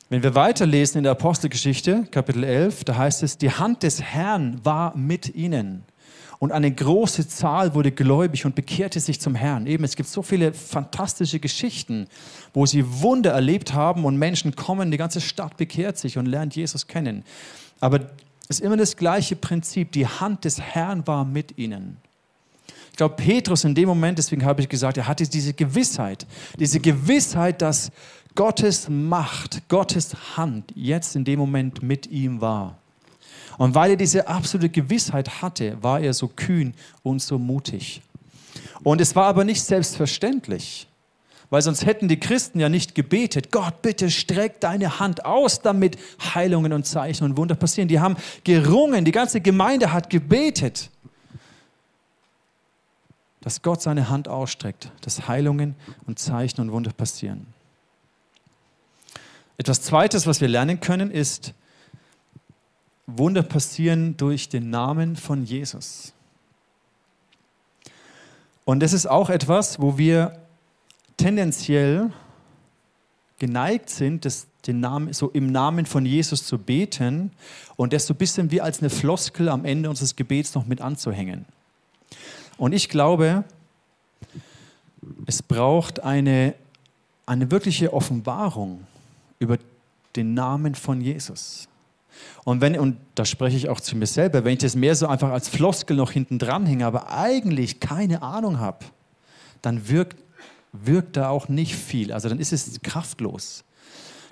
Wenn 0.08 0.22
wir 0.22 0.34
weiterlesen 0.34 0.98
in 0.98 1.04
der 1.04 1.12
Apostelgeschichte, 1.12 2.06
Kapitel 2.10 2.44
11, 2.44 2.84
da 2.84 2.96
heißt 2.96 3.22
es, 3.22 3.38
die 3.38 3.50
Hand 3.50 3.82
des 3.82 4.02
Herrn 4.02 4.60
war 4.64 4.96
mit 4.96 5.34
ihnen. 5.34 5.82
Und 6.38 6.52
eine 6.52 6.70
große 6.70 7.28
Zahl 7.28 7.74
wurde 7.74 7.92
gläubig 7.92 8.44
und 8.44 8.54
bekehrte 8.54 9.00
sich 9.00 9.20
zum 9.20 9.34
Herrn. 9.34 9.66
Eben, 9.66 9.84
es 9.84 9.96
gibt 9.96 10.08
so 10.08 10.22
viele 10.22 10.52
fantastische 10.52 11.38
Geschichten, 11.38 12.06
wo 12.52 12.66
sie 12.66 12.84
Wunder 13.02 13.32
erlebt 13.32 13.72
haben 13.72 14.04
und 14.04 14.18
Menschen 14.18 14.56
kommen, 14.56 14.90
die 14.90 14.96
ganze 14.96 15.20
Stadt 15.20 15.56
bekehrt 15.56 15.98
sich 15.98 16.18
und 16.18 16.26
lernt 16.26 16.56
Jesus 16.56 16.86
kennen. 16.86 17.24
Aber 17.80 18.00
es 18.48 18.58
ist 18.58 18.60
immer 18.60 18.76
das 18.76 18.96
gleiche 18.96 19.36
Prinzip. 19.36 19.92
Die 19.92 20.06
Hand 20.06 20.44
des 20.44 20.60
Herrn 20.60 21.06
war 21.06 21.24
mit 21.24 21.56
ihnen. 21.58 21.96
Ich 22.90 22.96
glaube, 22.96 23.16
Petrus 23.16 23.64
in 23.64 23.74
dem 23.74 23.88
Moment, 23.88 24.18
deswegen 24.18 24.44
habe 24.44 24.62
ich 24.62 24.68
gesagt, 24.68 24.96
er 24.96 25.08
hatte 25.08 25.26
diese 25.26 25.52
Gewissheit, 25.52 26.26
diese 26.58 26.78
Gewissheit, 26.78 27.60
dass 27.60 27.90
Gottes 28.36 28.88
Macht, 28.88 29.68
Gottes 29.68 30.36
Hand 30.36 30.72
jetzt 30.76 31.16
in 31.16 31.24
dem 31.24 31.38
Moment 31.38 31.82
mit 31.82 32.06
ihm 32.06 32.40
war. 32.40 32.78
Und 33.58 33.74
weil 33.74 33.90
er 33.90 33.96
diese 33.96 34.26
absolute 34.26 34.68
Gewissheit 34.68 35.42
hatte, 35.42 35.82
war 35.82 36.00
er 36.00 36.12
so 36.14 36.28
kühn 36.28 36.74
und 37.02 37.22
so 37.22 37.38
mutig. 37.38 38.02
Und 38.82 39.00
es 39.00 39.14
war 39.16 39.26
aber 39.26 39.44
nicht 39.44 39.62
selbstverständlich, 39.62 40.86
weil 41.50 41.62
sonst 41.62 41.86
hätten 41.86 42.08
die 42.08 42.18
Christen 42.18 42.58
ja 42.58 42.68
nicht 42.68 42.94
gebetet, 42.94 43.52
Gott, 43.52 43.80
bitte 43.82 44.10
streck 44.10 44.60
deine 44.60 44.98
Hand 44.98 45.24
aus, 45.24 45.62
damit 45.62 45.96
Heilungen 46.34 46.72
und 46.72 46.86
Zeichen 46.86 47.24
und 47.24 47.36
Wunder 47.36 47.54
passieren. 47.54 47.88
Die 47.88 48.00
haben 48.00 48.16
gerungen, 48.42 49.04
die 49.04 49.12
ganze 49.12 49.40
Gemeinde 49.40 49.92
hat 49.92 50.10
gebetet, 50.10 50.90
dass 53.40 53.62
Gott 53.62 53.82
seine 53.82 54.08
Hand 54.08 54.26
ausstreckt, 54.26 54.90
dass 55.02 55.28
Heilungen 55.28 55.76
und 56.06 56.18
Zeichen 56.18 56.60
und 56.60 56.72
Wunder 56.72 56.92
passieren. 56.92 57.46
Etwas 59.58 59.82
Zweites, 59.82 60.26
was 60.26 60.40
wir 60.40 60.48
lernen 60.48 60.80
können, 60.80 61.10
ist, 61.10 61.52
Wunder 63.06 63.42
passieren 63.42 64.16
durch 64.16 64.48
den 64.48 64.70
Namen 64.70 65.16
von 65.16 65.44
Jesus. 65.44 66.12
Und 68.64 68.80
das 68.80 68.92
ist 68.92 69.06
auch 69.06 69.28
etwas, 69.28 69.80
wo 69.80 69.98
wir 69.98 70.38
tendenziell 71.16 72.10
geneigt 73.38 73.90
sind, 73.90 74.24
das, 74.24 74.46
den 74.66 74.80
Namen, 74.80 75.12
so 75.12 75.28
im 75.30 75.52
Namen 75.52 75.84
von 75.84 76.06
Jesus 76.06 76.46
zu 76.46 76.58
beten 76.58 77.30
und 77.76 77.92
das 77.92 78.06
so 78.06 78.14
ein 78.14 78.16
bisschen 78.16 78.50
wie 78.50 78.60
als 78.60 78.80
eine 78.80 78.90
Floskel 78.90 79.48
am 79.48 79.64
Ende 79.64 79.90
unseres 79.90 80.16
Gebets 80.16 80.54
noch 80.54 80.66
mit 80.66 80.80
anzuhängen. 80.80 81.44
Und 82.56 82.72
ich 82.72 82.88
glaube, 82.88 83.44
es 85.26 85.42
braucht 85.42 86.00
eine, 86.00 86.54
eine 87.26 87.50
wirkliche 87.50 87.92
Offenbarung 87.92 88.86
über 89.38 89.58
den 90.16 90.32
Namen 90.32 90.74
von 90.74 91.00
Jesus. 91.00 91.68
Und, 92.44 92.60
wenn, 92.60 92.78
und 92.78 92.98
da 93.14 93.24
spreche 93.24 93.56
ich 93.56 93.68
auch 93.68 93.80
zu 93.80 93.96
mir 93.96 94.06
selber, 94.06 94.44
wenn 94.44 94.52
ich 94.52 94.58
das 94.58 94.76
mehr 94.76 94.94
so 94.94 95.06
einfach 95.06 95.30
als 95.30 95.48
Floskel 95.48 95.96
noch 95.96 96.10
hinten 96.10 96.38
dran 96.38 96.66
hänge, 96.66 96.86
aber 96.86 97.10
eigentlich 97.10 97.80
keine 97.80 98.22
Ahnung 98.22 98.58
habe, 98.58 98.84
dann 99.62 99.88
wirkt, 99.88 100.18
wirkt 100.72 101.16
da 101.16 101.28
auch 101.28 101.48
nicht 101.48 101.74
viel. 101.74 102.12
Also 102.12 102.28
dann 102.28 102.38
ist 102.38 102.52
es 102.52 102.80
kraftlos. 102.82 103.64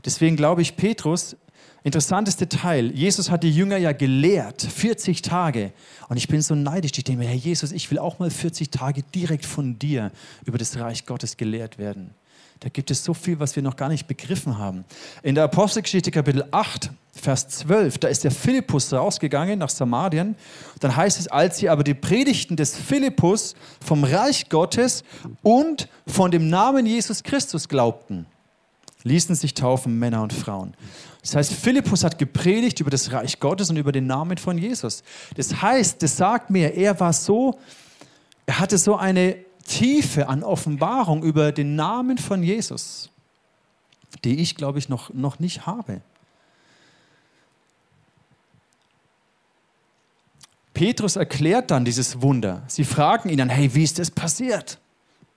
Deswegen 0.04 0.36
glaube 0.36 0.62
ich, 0.62 0.76
Petrus, 0.76 1.36
interessantes 1.84 2.36
Detail, 2.36 2.92
Jesus 2.92 3.30
hat 3.30 3.42
die 3.42 3.50
Jünger 3.50 3.76
ja 3.76 3.92
gelehrt, 3.92 4.62
40 4.62 5.22
Tage. 5.22 5.72
Und 6.08 6.16
ich 6.16 6.28
bin 6.28 6.42
so 6.42 6.54
neidisch, 6.54 6.92
ich 6.96 7.04
denke 7.04 7.20
mir, 7.22 7.28
Herr 7.28 7.36
Jesus, 7.36 7.72
ich 7.72 7.90
will 7.90 7.98
auch 7.98 8.18
mal 8.18 8.30
40 8.30 8.70
Tage 8.70 9.02
direkt 9.02 9.46
von 9.46 9.78
dir 9.78 10.10
über 10.44 10.58
das 10.58 10.76
Reich 10.78 11.06
Gottes 11.06 11.36
gelehrt 11.36 11.78
werden. 11.78 12.14
Da 12.62 12.68
gibt 12.68 12.92
es 12.92 13.02
so 13.02 13.12
viel, 13.12 13.40
was 13.40 13.56
wir 13.56 13.62
noch 13.62 13.74
gar 13.74 13.88
nicht 13.88 14.06
begriffen 14.06 14.56
haben. 14.56 14.84
In 15.24 15.34
der 15.34 15.44
Apostelgeschichte 15.44 16.12
Kapitel 16.12 16.44
8, 16.52 16.92
Vers 17.12 17.48
12, 17.48 17.98
da 17.98 18.06
ist 18.06 18.22
der 18.22 18.30
Philippus 18.30 18.92
rausgegangen 18.92 19.58
nach 19.58 19.68
Samarien. 19.68 20.36
Dann 20.78 20.94
heißt 20.94 21.18
es, 21.18 21.26
als 21.26 21.58
sie 21.58 21.68
aber 21.68 21.82
die 21.82 21.94
Predigten 21.94 22.54
des 22.54 22.76
Philippus 22.76 23.56
vom 23.84 24.04
Reich 24.04 24.48
Gottes 24.48 25.02
und 25.42 25.88
von 26.06 26.30
dem 26.30 26.48
Namen 26.50 26.86
Jesus 26.86 27.24
Christus 27.24 27.68
glaubten, 27.68 28.26
ließen 29.02 29.34
sich 29.34 29.54
taufen 29.54 29.98
Männer 29.98 30.22
und 30.22 30.32
Frauen. 30.32 30.74
Das 31.20 31.34
heißt, 31.34 31.54
Philippus 31.54 32.04
hat 32.04 32.16
gepredigt 32.16 32.78
über 32.78 32.90
das 32.90 33.10
Reich 33.10 33.40
Gottes 33.40 33.70
und 33.70 33.76
über 33.76 33.90
den 33.90 34.06
Namen 34.06 34.38
von 34.38 34.56
Jesus. 34.56 35.02
Das 35.34 35.60
heißt, 35.60 36.00
das 36.00 36.16
sagt 36.16 36.48
mir, 36.48 36.72
er 36.74 37.00
war 37.00 37.12
so, 37.12 37.58
er 38.46 38.60
hatte 38.60 38.78
so 38.78 38.94
eine 38.94 39.36
Tiefe 39.62 40.28
an 40.28 40.42
Offenbarung 40.42 41.22
über 41.22 41.52
den 41.52 41.76
Namen 41.76 42.18
von 42.18 42.42
Jesus, 42.42 43.10
die 44.24 44.40
ich, 44.40 44.54
glaube 44.56 44.78
ich, 44.78 44.88
noch, 44.88 45.12
noch 45.12 45.38
nicht 45.38 45.66
habe. 45.66 46.00
Petrus 50.74 51.16
erklärt 51.16 51.70
dann 51.70 51.84
dieses 51.84 52.22
Wunder. 52.22 52.62
Sie 52.66 52.84
fragen 52.84 53.28
ihn 53.28 53.38
dann, 53.38 53.50
hey, 53.50 53.74
wie 53.74 53.84
ist 53.84 53.98
das 53.98 54.10
passiert? 54.10 54.78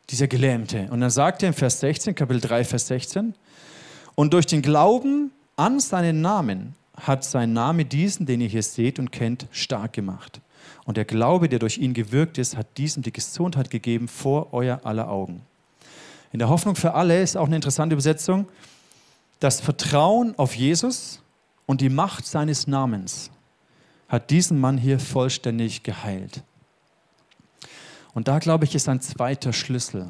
dieser 0.09 0.27
Gelähmte. 0.27 0.87
Und 0.91 1.01
dann 1.01 1.09
sagt 1.09 1.43
er 1.43 1.49
im 1.49 1.53
Vers 1.53 1.79
16, 1.79 2.15
Kapitel 2.15 2.41
3, 2.41 2.63
Vers 2.63 2.87
16, 2.87 3.33
und 4.15 4.33
durch 4.33 4.45
den 4.45 4.61
Glauben 4.61 5.31
an 5.55 5.79
seinen 5.79 6.21
Namen 6.21 6.75
hat 6.95 7.23
sein 7.23 7.53
Name 7.53 7.85
diesen, 7.85 8.25
den 8.25 8.41
ihr 8.41 8.47
hier 8.47 8.63
seht 8.63 8.99
und 8.99 9.11
kennt, 9.11 9.47
stark 9.51 9.93
gemacht. 9.93 10.39
Und 10.85 10.97
der 10.97 11.05
Glaube, 11.05 11.49
der 11.49 11.59
durch 11.59 11.77
ihn 11.77 11.93
gewirkt 11.93 12.37
ist, 12.37 12.55
hat 12.55 12.77
diesem 12.77 13.03
die 13.03 13.11
Gesundheit 13.11 13.69
gegeben 13.69 14.07
vor 14.07 14.53
euer 14.53 14.81
aller 14.83 15.09
Augen. 15.09 15.41
In 16.31 16.39
der 16.39 16.49
Hoffnung 16.49 16.75
für 16.75 16.93
alle 16.93 17.21
ist 17.21 17.35
auch 17.35 17.47
eine 17.47 17.55
interessante 17.55 17.93
Übersetzung, 17.93 18.47
das 19.39 19.59
Vertrauen 19.61 20.37
auf 20.37 20.55
Jesus 20.55 21.21
und 21.65 21.81
die 21.81 21.89
Macht 21.89 22.25
seines 22.25 22.67
Namens 22.67 23.31
hat 24.07 24.29
diesen 24.29 24.59
Mann 24.59 24.77
hier 24.77 24.99
vollständig 24.99 25.83
geheilt. 25.83 26.43
Und 28.13 28.27
da 28.27 28.39
glaube 28.39 28.65
ich, 28.65 28.75
ist 28.75 28.87
ein 28.87 29.01
zweiter 29.01 29.51
Schlüssel. 29.51 30.07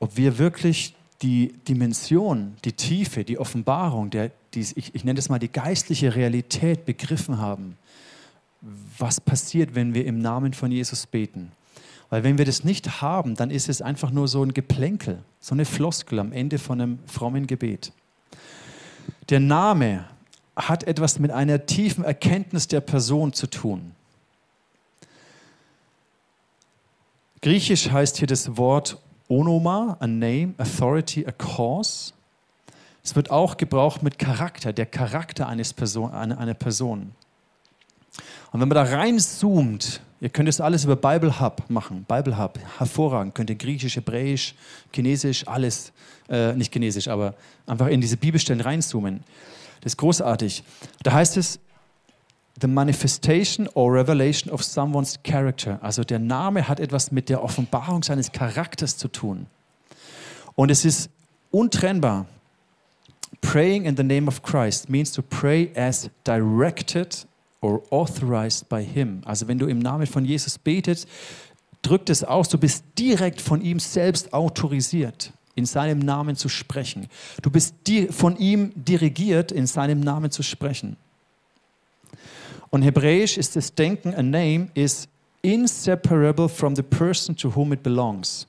Ob 0.00 0.16
wir 0.16 0.38
wirklich 0.38 0.94
die 1.22 1.52
Dimension, 1.68 2.56
die 2.64 2.72
Tiefe, 2.72 3.24
die 3.24 3.38
Offenbarung, 3.38 4.10
der, 4.10 4.30
die, 4.54 4.60
ich, 4.60 4.94
ich 4.94 5.04
nenne 5.04 5.18
es 5.18 5.28
mal 5.28 5.38
die 5.38 5.52
geistliche 5.52 6.14
Realität 6.14 6.84
begriffen 6.86 7.38
haben, 7.38 7.78
was 8.98 9.20
passiert, 9.20 9.74
wenn 9.74 9.94
wir 9.94 10.06
im 10.06 10.18
Namen 10.18 10.52
von 10.52 10.70
Jesus 10.70 11.06
beten. 11.06 11.52
Weil 12.10 12.22
wenn 12.22 12.38
wir 12.38 12.44
das 12.44 12.64
nicht 12.64 13.00
haben, 13.00 13.34
dann 13.34 13.50
ist 13.50 13.68
es 13.68 13.82
einfach 13.82 14.10
nur 14.10 14.28
so 14.28 14.42
ein 14.42 14.54
Geplänkel, 14.54 15.18
so 15.40 15.54
eine 15.54 15.64
Floskel 15.64 16.18
am 16.18 16.32
Ende 16.32 16.58
von 16.58 16.80
einem 16.80 16.98
frommen 17.06 17.46
Gebet. 17.46 17.92
Der 19.28 19.40
Name 19.40 20.04
hat 20.54 20.84
etwas 20.84 21.18
mit 21.18 21.30
einer 21.30 21.66
tiefen 21.66 22.04
Erkenntnis 22.04 22.68
der 22.68 22.80
Person 22.80 23.32
zu 23.32 23.48
tun. 23.48 23.92
Griechisch 27.42 27.90
heißt 27.90 28.16
hier 28.16 28.26
das 28.26 28.56
Wort 28.56 28.98
Onoma, 29.28 29.96
a 30.00 30.06
name, 30.06 30.54
authority, 30.58 31.26
a 31.26 31.32
cause. 31.32 32.12
Es 33.02 33.14
wird 33.14 33.30
auch 33.30 33.56
gebraucht 33.56 34.02
mit 34.02 34.18
Charakter, 34.18 34.72
der 34.72 34.86
Charakter 34.86 35.48
eines 35.48 35.72
Person, 35.72 36.10
einer 36.12 36.54
Person. 36.54 37.12
Und 38.52 38.60
wenn 38.60 38.68
man 38.68 38.76
da 38.76 38.82
reinzoomt, 38.84 40.00
ihr 40.20 40.28
könnt 40.28 40.48
es 40.48 40.60
alles 40.60 40.84
über 40.84 40.96
Bible 40.96 41.40
Hub 41.40 41.64
machen. 41.68 42.04
Bible 42.08 42.38
Hub, 42.38 42.58
hervorragend. 42.78 43.34
Könnt 43.34 43.50
ihr 43.50 43.56
Griechisch, 43.56 43.96
Hebräisch, 43.96 44.54
Chinesisch, 44.92 45.46
alles, 45.46 45.92
äh, 46.28 46.52
nicht 46.54 46.72
Chinesisch, 46.72 47.08
aber 47.08 47.34
einfach 47.66 47.88
in 47.88 48.00
diese 48.00 48.16
Bibelstellen 48.16 48.60
reinzoomen. 48.60 49.20
Das 49.80 49.92
ist 49.92 49.96
großartig. 49.98 50.62
Da 51.02 51.12
heißt 51.12 51.36
es, 51.36 51.60
the 52.60 52.66
manifestation 52.66 53.68
or 53.74 53.92
revelation 53.92 54.52
of 54.52 54.62
someone's 54.62 55.18
character. 55.22 55.78
Also 55.82 56.04
der 56.04 56.18
Name 56.18 56.66
hat 56.68 56.80
etwas 56.80 57.12
mit 57.12 57.28
der 57.28 57.42
Offenbarung 57.42 58.02
seines 58.02 58.32
Charakters 58.32 58.96
zu 58.96 59.08
tun. 59.08 59.46
Und 60.54 60.70
es 60.70 60.84
ist 60.84 61.10
untrennbar. 61.50 62.26
Praying 63.42 63.84
in 63.84 63.96
the 63.96 64.02
name 64.02 64.28
of 64.28 64.42
Christ 64.42 64.88
means 64.88 65.12
to 65.12 65.22
pray 65.22 65.70
as 65.76 66.10
directed 66.24 67.26
or 67.66 67.82
authorized 67.90 68.68
by 68.68 68.82
him. 68.82 69.22
Also 69.24 69.48
wenn 69.48 69.58
du 69.58 69.66
im 69.66 69.80
Namen 69.80 70.06
von 70.06 70.24
Jesus 70.24 70.56
betest, 70.56 71.08
drückt 71.82 72.10
es 72.10 72.22
aus, 72.22 72.48
du 72.48 72.58
bist 72.58 72.84
direkt 72.96 73.40
von 73.40 73.60
ihm 73.60 73.80
selbst 73.80 74.32
autorisiert, 74.32 75.32
in 75.56 75.66
seinem 75.66 75.98
Namen 75.98 76.36
zu 76.36 76.48
sprechen. 76.48 77.08
Du 77.42 77.50
bist 77.50 77.74
von 78.10 78.36
ihm 78.36 78.72
dirigiert, 78.76 79.50
in 79.50 79.66
seinem 79.66 80.00
Namen 80.00 80.30
zu 80.30 80.44
sprechen. 80.44 80.96
Und 82.70 82.82
hebräisch 82.82 83.36
ist 83.36 83.56
das 83.56 83.74
Denken, 83.74 84.14
a 84.14 84.22
name 84.22 84.68
is 84.74 85.08
inseparable 85.42 86.48
from 86.48 86.76
the 86.76 86.82
person 86.82 87.36
to 87.36 87.54
whom 87.54 87.72
it 87.72 87.82
belongs. 87.82 88.46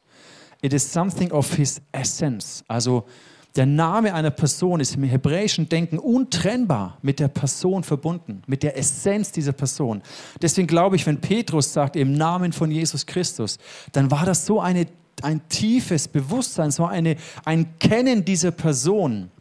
It 0.62 0.74
is 0.74 0.92
something 0.92 1.32
of 1.32 1.54
his 1.54 1.82
essence. 1.92 2.64
Also 2.68 3.06
der 3.56 3.66
Name 3.66 4.14
einer 4.14 4.30
Person 4.30 4.80
ist 4.80 4.96
im 4.96 5.04
hebräischen 5.04 5.68
Denken 5.68 5.98
untrennbar 5.98 6.98
mit 7.02 7.20
der 7.20 7.28
Person 7.28 7.84
verbunden, 7.84 8.44
mit 8.46 8.62
der 8.62 8.78
Essenz 8.78 9.32
dieser 9.32 9.52
Person. 9.52 10.04
Deswegen 10.42 10.68
glaube 10.68 10.96
ich, 10.96 11.06
wenn 11.06 11.22
Petrus 11.22 11.74
sagt, 11.74 11.96
im 11.96 12.14
Namen 12.14 12.54
von 12.54 12.70
Jesus 12.70 13.06
Christus, 13.06 13.58
dann 13.94 14.12
war 14.12 14.26
das 14.26 14.46
so 14.46 14.60
eine, 14.60 14.86
ein 15.24 15.48
tiefes 15.50 16.08
Bewusstsein, 16.08 16.72
so 16.72 16.86
eine, 16.86 17.16
ein 17.46 17.80
Kennen 17.80 18.26
dieser 18.26 18.52
Person 18.52 19.32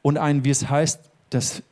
und 0.00 0.16
ein, 0.16 0.44
wie 0.44 0.50
es 0.50 0.70
heißt, 0.70 1.00
das 1.30 1.62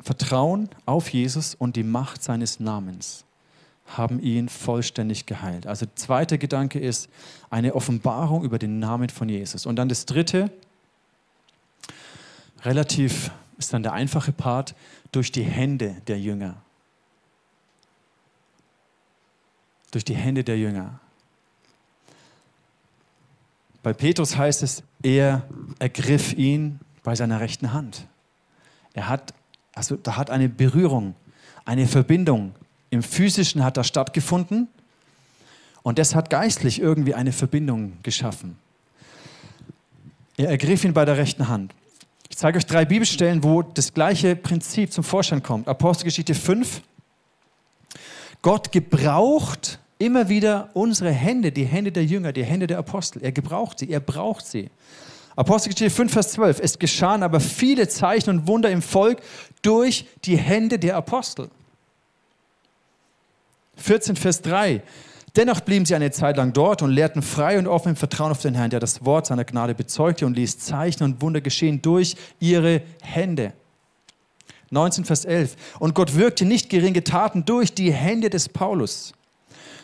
Vertrauen 0.00 0.68
auf 0.84 1.08
Jesus 1.08 1.54
und 1.54 1.76
die 1.76 1.84
Macht 1.84 2.22
seines 2.22 2.60
Namens 2.60 3.24
haben 3.96 4.20
ihn 4.20 4.48
vollständig 4.48 5.26
geheilt. 5.26 5.66
Also 5.66 5.86
zweiter 5.94 6.38
Gedanke 6.38 6.78
ist 6.78 7.08
eine 7.50 7.74
Offenbarung 7.74 8.44
über 8.44 8.58
den 8.58 8.78
Namen 8.78 9.08
von 9.08 9.28
Jesus. 9.28 9.66
Und 9.66 9.76
dann 9.76 9.88
das 9.88 10.06
dritte, 10.06 10.50
relativ 12.62 13.30
ist 13.58 13.72
dann 13.72 13.82
der 13.82 13.92
einfache 13.92 14.32
Part, 14.32 14.74
durch 15.10 15.32
die 15.32 15.42
Hände 15.42 15.96
der 16.06 16.20
Jünger. 16.20 16.56
Durch 19.90 20.04
die 20.04 20.14
Hände 20.14 20.44
der 20.44 20.58
Jünger. 20.58 21.00
Bei 23.82 23.92
Petrus 23.92 24.36
heißt 24.36 24.62
es, 24.62 24.82
er 25.02 25.48
ergriff 25.78 26.34
ihn 26.34 26.78
bei 27.02 27.14
seiner 27.14 27.40
rechten 27.40 27.72
Hand. 27.72 28.06
Er 28.92 29.08
hat 29.08 29.32
also 29.78 29.94
da 29.94 30.16
hat 30.16 30.28
eine 30.30 30.48
Berührung, 30.48 31.14
eine 31.64 31.86
Verbindung 31.86 32.52
im 32.90 33.02
physischen 33.02 33.64
hat 33.64 33.76
das 33.76 33.86
stattgefunden 33.86 34.68
und 35.82 35.98
das 35.98 36.14
hat 36.14 36.30
geistlich 36.30 36.80
irgendwie 36.80 37.14
eine 37.14 37.32
Verbindung 37.32 37.94
geschaffen. 38.02 38.58
Er 40.36 40.50
ergriff 40.50 40.84
ihn 40.84 40.94
bei 40.94 41.04
der 41.04 41.16
rechten 41.16 41.48
Hand. 41.48 41.74
Ich 42.30 42.36
zeige 42.36 42.58
euch 42.58 42.66
drei 42.66 42.84
Bibelstellen, 42.84 43.42
wo 43.42 43.62
das 43.62 43.92
gleiche 43.94 44.36
Prinzip 44.36 44.92
zum 44.92 45.02
Vorschein 45.02 45.42
kommt. 45.42 45.66
Apostelgeschichte 45.66 46.34
5. 46.34 46.82
Gott 48.42 48.70
gebraucht 48.70 49.78
immer 49.98 50.28
wieder 50.28 50.70
unsere 50.74 51.10
Hände, 51.10 51.50
die 51.50 51.64
Hände 51.64 51.90
der 51.90 52.04
Jünger, 52.04 52.32
die 52.32 52.44
Hände 52.44 52.66
der 52.66 52.78
Apostel. 52.78 53.22
Er 53.22 53.32
gebraucht 53.32 53.80
sie, 53.80 53.90
er 53.90 54.00
braucht 54.00 54.46
sie. 54.46 54.70
Apostelgeschichte 55.34 55.94
5, 55.94 56.12
Vers 56.12 56.32
12. 56.32 56.60
Es 56.60 56.78
geschahen 56.78 57.22
aber 57.22 57.40
viele 57.40 57.88
Zeichen 57.88 58.30
und 58.30 58.46
Wunder 58.46 58.70
im 58.70 58.82
Volk 58.82 59.20
durch 59.62 60.06
die 60.24 60.36
Hände 60.36 60.78
der 60.78 60.96
Apostel. 60.96 61.48
14, 63.78 64.16
Vers 64.16 64.42
3. 64.42 64.82
Dennoch 65.36 65.60
blieben 65.60 65.84
sie 65.84 65.94
eine 65.94 66.10
Zeit 66.10 66.36
lang 66.36 66.52
dort 66.52 66.82
und 66.82 66.90
lehrten 66.90 67.22
frei 67.22 67.58
und 67.58 67.66
offen 67.66 67.90
im 67.90 67.96
Vertrauen 67.96 68.30
auf 68.30 68.40
den 68.40 68.54
Herrn, 68.54 68.70
der 68.70 68.80
das 68.80 69.04
Wort 69.04 69.26
seiner 69.26 69.44
Gnade 69.44 69.74
bezeugte 69.74 70.26
und 70.26 70.34
ließ 70.34 70.58
Zeichen 70.58 71.04
und 71.04 71.22
Wunder 71.22 71.40
geschehen 71.40 71.80
durch 71.82 72.16
ihre 72.40 72.82
Hände. 73.02 73.52
19, 74.70 75.04
Vers 75.04 75.24
11. 75.24 75.56
Und 75.78 75.94
Gott 75.94 76.14
wirkte 76.14 76.44
nicht 76.44 76.70
geringe 76.70 77.04
Taten 77.04 77.44
durch 77.44 77.72
die 77.72 77.92
Hände 77.92 78.30
des 78.30 78.48
Paulus 78.48 79.14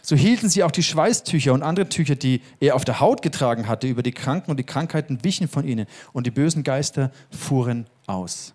so 0.04 0.16
hielten 0.16 0.50
sie 0.50 0.62
auch 0.62 0.70
die 0.70 0.82
Schweißtücher 0.82 1.54
und 1.54 1.62
andere 1.62 1.88
Tücher, 1.88 2.14
die 2.14 2.42
er 2.60 2.74
auf 2.74 2.84
der 2.84 3.00
Haut 3.00 3.22
getragen 3.22 3.66
hatte, 3.66 3.86
über 3.86 4.02
die 4.02 4.12
Kranken 4.12 4.50
und 4.50 4.58
die 4.58 4.64
Krankheiten 4.64 5.24
wichen 5.24 5.48
von 5.48 5.66
ihnen 5.66 5.86
und 6.12 6.26
die 6.26 6.30
bösen 6.30 6.62
Geister 6.62 7.10
fuhren 7.30 7.86
aus. 8.06 8.52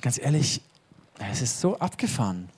Ganz 0.00 0.18
ehrlich, 0.18 0.60
es 1.32 1.42
ist 1.42 1.60
so 1.60 1.76
abgefahren. 1.78 2.48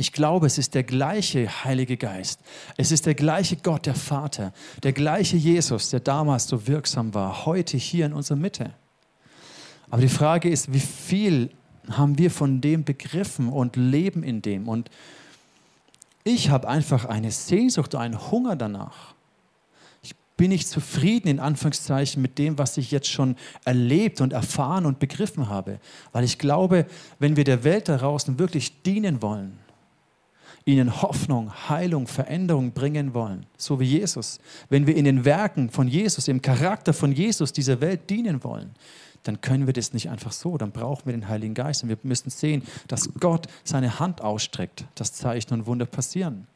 Ich 0.00 0.14
glaube, 0.14 0.46
es 0.46 0.56
ist 0.56 0.74
der 0.74 0.82
gleiche 0.82 1.62
Heilige 1.62 1.98
Geist. 1.98 2.40
Es 2.78 2.90
ist 2.90 3.04
der 3.04 3.14
gleiche 3.14 3.56
Gott, 3.56 3.84
der 3.84 3.94
Vater, 3.94 4.54
der 4.82 4.94
gleiche 4.94 5.36
Jesus, 5.36 5.90
der 5.90 6.00
damals 6.00 6.48
so 6.48 6.66
wirksam 6.66 7.12
war, 7.12 7.44
heute 7.44 7.76
hier 7.76 8.06
in 8.06 8.14
unserer 8.14 8.38
Mitte. 8.38 8.70
Aber 9.90 10.00
die 10.00 10.08
Frage 10.08 10.48
ist, 10.48 10.72
wie 10.72 10.80
viel 10.80 11.50
haben 11.90 12.16
wir 12.16 12.30
von 12.30 12.62
dem 12.62 12.82
begriffen 12.82 13.50
und 13.50 13.76
leben 13.76 14.22
in 14.22 14.40
dem? 14.40 14.68
Und 14.68 14.88
ich 16.24 16.48
habe 16.48 16.66
einfach 16.66 17.04
eine 17.04 17.30
Sehnsucht, 17.30 17.94
einen 17.94 18.30
Hunger 18.30 18.56
danach. 18.56 19.12
Ich 20.00 20.14
bin 20.38 20.48
nicht 20.48 20.66
zufrieden, 20.66 21.28
in 21.28 21.40
Anführungszeichen, 21.40 22.22
mit 22.22 22.38
dem, 22.38 22.56
was 22.56 22.78
ich 22.78 22.90
jetzt 22.90 23.10
schon 23.10 23.36
erlebt 23.66 24.22
und 24.22 24.32
erfahren 24.32 24.86
und 24.86 24.98
begriffen 24.98 25.50
habe. 25.50 25.78
Weil 26.12 26.24
ich 26.24 26.38
glaube, 26.38 26.86
wenn 27.18 27.36
wir 27.36 27.44
der 27.44 27.64
Welt 27.64 27.90
da 27.90 27.98
draußen 27.98 28.38
wirklich 28.38 28.80
dienen 28.82 29.20
wollen, 29.20 29.58
ihnen 30.64 31.02
Hoffnung, 31.02 31.52
Heilung, 31.68 32.06
Veränderung 32.06 32.72
bringen 32.72 33.14
wollen, 33.14 33.46
so 33.56 33.80
wie 33.80 33.84
Jesus, 33.84 34.40
wenn 34.68 34.86
wir 34.86 34.96
in 34.96 35.04
den 35.04 35.24
Werken 35.24 35.70
von 35.70 35.88
Jesus, 35.88 36.28
im 36.28 36.42
Charakter 36.42 36.92
von 36.92 37.12
Jesus 37.12 37.52
dieser 37.52 37.80
Welt 37.80 38.10
dienen 38.10 38.44
wollen, 38.44 38.74
dann 39.22 39.40
können 39.40 39.66
wir 39.66 39.72
das 39.72 39.92
nicht 39.92 40.08
einfach 40.08 40.32
so. 40.32 40.56
Dann 40.56 40.72
brauchen 40.72 41.06
wir 41.06 41.12
den 41.12 41.28
Heiligen 41.28 41.54
Geist. 41.54 41.82
Und 41.82 41.90
wir 41.90 41.98
müssen 42.02 42.30
sehen, 42.30 42.62
dass 42.88 43.10
Gott 43.20 43.46
seine 43.64 43.98
Hand 43.98 44.22
ausstreckt, 44.22 44.84
dass 44.94 45.12
Zeichen 45.12 45.52
und 45.52 45.66
Wunder 45.66 45.86
passieren. 45.86 46.46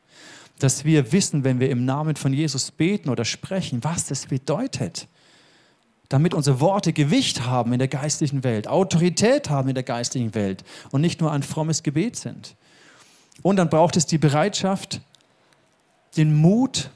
Dass 0.59 0.85
wir 0.85 1.13
wissen, 1.13 1.45
wenn 1.45 1.61
wir 1.61 1.69
im 1.71 1.85
Namen 1.85 2.17
von 2.17 2.33
Jesus 2.33 2.71
beten 2.71 3.11
oder 3.11 3.25
sprechen, 3.25 3.85
was 3.85 4.07
das 4.07 4.27
bedeutet. 4.27 5.09
Damit 6.09 6.33
unsere 6.33 6.61
Worte 6.61 6.93
Gewicht 6.93 7.45
haben 7.45 7.73
in 7.73 7.79
der 7.79 7.89
geistlichen 7.89 8.45
Welt, 8.45 8.69
Autorität 8.69 9.51
haben 9.51 9.69
in 9.69 9.75
der 9.75 9.85
geistlichen 9.85 10.35
Welt 10.35 10.63
und 10.91 11.01
nicht 11.01 11.21
nur 11.21 11.33
ein 11.33 11.43
frommes 11.43 11.83
Gebet 11.83 12.17
sind. 12.17 12.57
Und 13.43 13.57
dann 13.57 13.69
braucht 13.69 13.97
es 13.97 14.07
die 14.07 14.19
Bereitschaft, 14.19 15.01
den 16.17 16.35
Mut, 16.35 16.91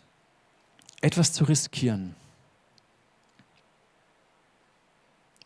etwas 1.00 1.32
zu 1.32 1.44
riskieren, 1.44 2.14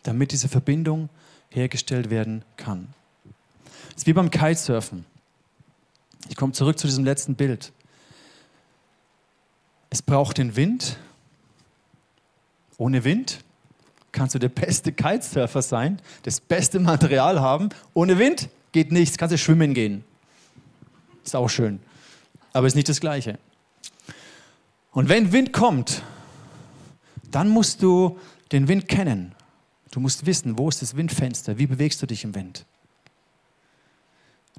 damit 0.03 0.33
diese 0.33 0.49
Verbindung 0.49 1.09
hergestellt 1.51 2.11
werden 2.11 2.45
kann. 2.57 2.89
Es 3.91 3.99
ist 3.99 4.07
wie 4.07 4.13
beim 4.13 4.31
Kitesurfen. 4.31 5.05
Ich 6.29 6.37
komme 6.37 6.53
zurück 6.53 6.79
zu 6.79 6.87
diesem 6.87 7.05
letzten 7.05 7.35
Bild. 7.35 7.73
Es 9.91 10.01
braucht 10.01 10.39
den 10.39 10.57
Wind. 10.57 10.97
Ohne 12.79 13.05
Wind 13.05 13.41
kannst 14.13 14.35
du 14.35 14.39
der 14.39 14.49
beste 14.49 14.93
Kitesurfer 14.93 15.63
sein, 15.63 16.01
das 16.23 16.41
beste 16.41 16.81
Material 16.81 17.41
haben. 17.41 17.69
Ohne 17.93 18.19
Wind 18.19 18.49
geht 18.73 18.93
nichts, 18.93 19.19
kannst 19.19 19.35
du 19.35 19.39
schwimmen 19.39 19.75
gehen. 19.75 20.05
Ist 21.25 21.37
auch 21.37 21.49
schön, 21.49 21.81
aber 22.53 22.67
ist 22.67 22.75
nicht 22.75 22.89
das 22.89 23.01
Gleiche. 23.01 23.39
Und 24.93 25.09
wenn 25.09 25.33
Wind 25.33 25.53
kommt, 25.53 26.03
dann 27.31 27.49
musst 27.49 27.83
du 27.83 28.19
den 28.53 28.69
Wind 28.69 28.89
kennen. 28.89 29.35
Du 29.91 30.01
musst 30.01 30.27
wissen, 30.27 30.59
wo 30.59 30.69
ist 30.69 30.83
das 30.83 30.97
Windfenster, 30.97 31.59
wie 31.59 31.67
bewegst 31.67 32.03
du 32.03 32.07
dich 32.07 32.25
im 32.25 32.35
Wind. 32.35 32.65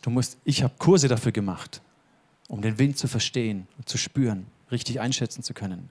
Du 0.02 0.10
musst, 0.10 0.38
ich 0.43 0.63
habe 0.63 0.73
Kurse 0.78 1.08
dafür 1.08 1.32
gemacht, 1.32 1.82
um 2.47 2.62
den 2.62 2.78
Wind 2.78 2.97
zu 2.97 3.08
verstehen, 3.08 3.67
zu 3.86 3.97
spüren, 3.97 4.47
richtig 4.71 4.99
einschätzen 4.99 5.43
zu 5.43 5.54
können. 5.54 5.89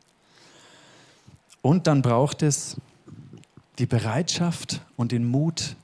Und 1.63 1.87
dann 1.87 2.03
braucht 2.03 2.43
es 2.43 2.77
die 3.79 3.87
Bereitschaft 3.87 4.81
und 4.97 5.13
den 5.13 5.25
Mut, 5.25 5.77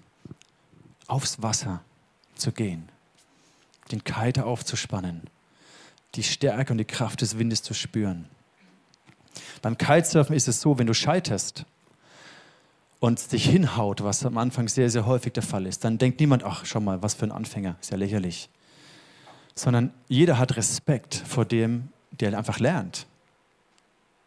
aufs 1.07 1.41
Wasser 1.41 1.81
zu 2.35 2.53
gehen, 2.53 2.89
den 3.89 4.05
Kiter 4.05 4.47
aufzuspannen, 4.47 5.23
die 6.15 6.23
Stärke 6.23 6.73
und 6.73 6.79
die 6.79 6.85
Kraft 6.85 7.21
des 7.21 7.39
Windes 7.39 7.63
zu 7.63 7.75
spüren. 7.75 8.29
Beim 9.63 9.77
Kitesurfen 9.77 10.35
ist 10.35 10.49
es 10.49 10.61
so, 10.61 10.79
wenn 10.79 10.87
du 10.87 10.95
scheiterst 10.95 11.65
und 13.01 13.33
dich 13.33 13.49
hinhaut, 13.49 14.03
was 14.03 14.25
am 14.25 14.39
Anfang 14.39 14.69
sehr, 14.69 14.91
sehr 14.91 15.07
häufig 15.07 15.33
der 15.33 15.43
Fall 15.43 15.67
ist, 15.67 15.85
dann 15.85 15.99
denkt 15.99 16.21
niemand, 16.21 16.45
ach, 16.45 16.65
schau 16.65 16.81
mal, 16.81 17.03
was 17.03 17.15
für 17.15 17.27
ein 17.27 17.33
Anfänger, 17.33 17.77
ist 17.81 17.91
ja 17.91 17.97
lächerlich. 17.97 18.49
Sondern 19.55 19.93
jeder 20.09 20.39
hat 20.39 20.57
Respekt 20.57 21.15
vor 21.15 21.45
dem, 21.45 21.89
der 22.13 22.37
einfach 22.37 22.59
lernt. 22.59 23.07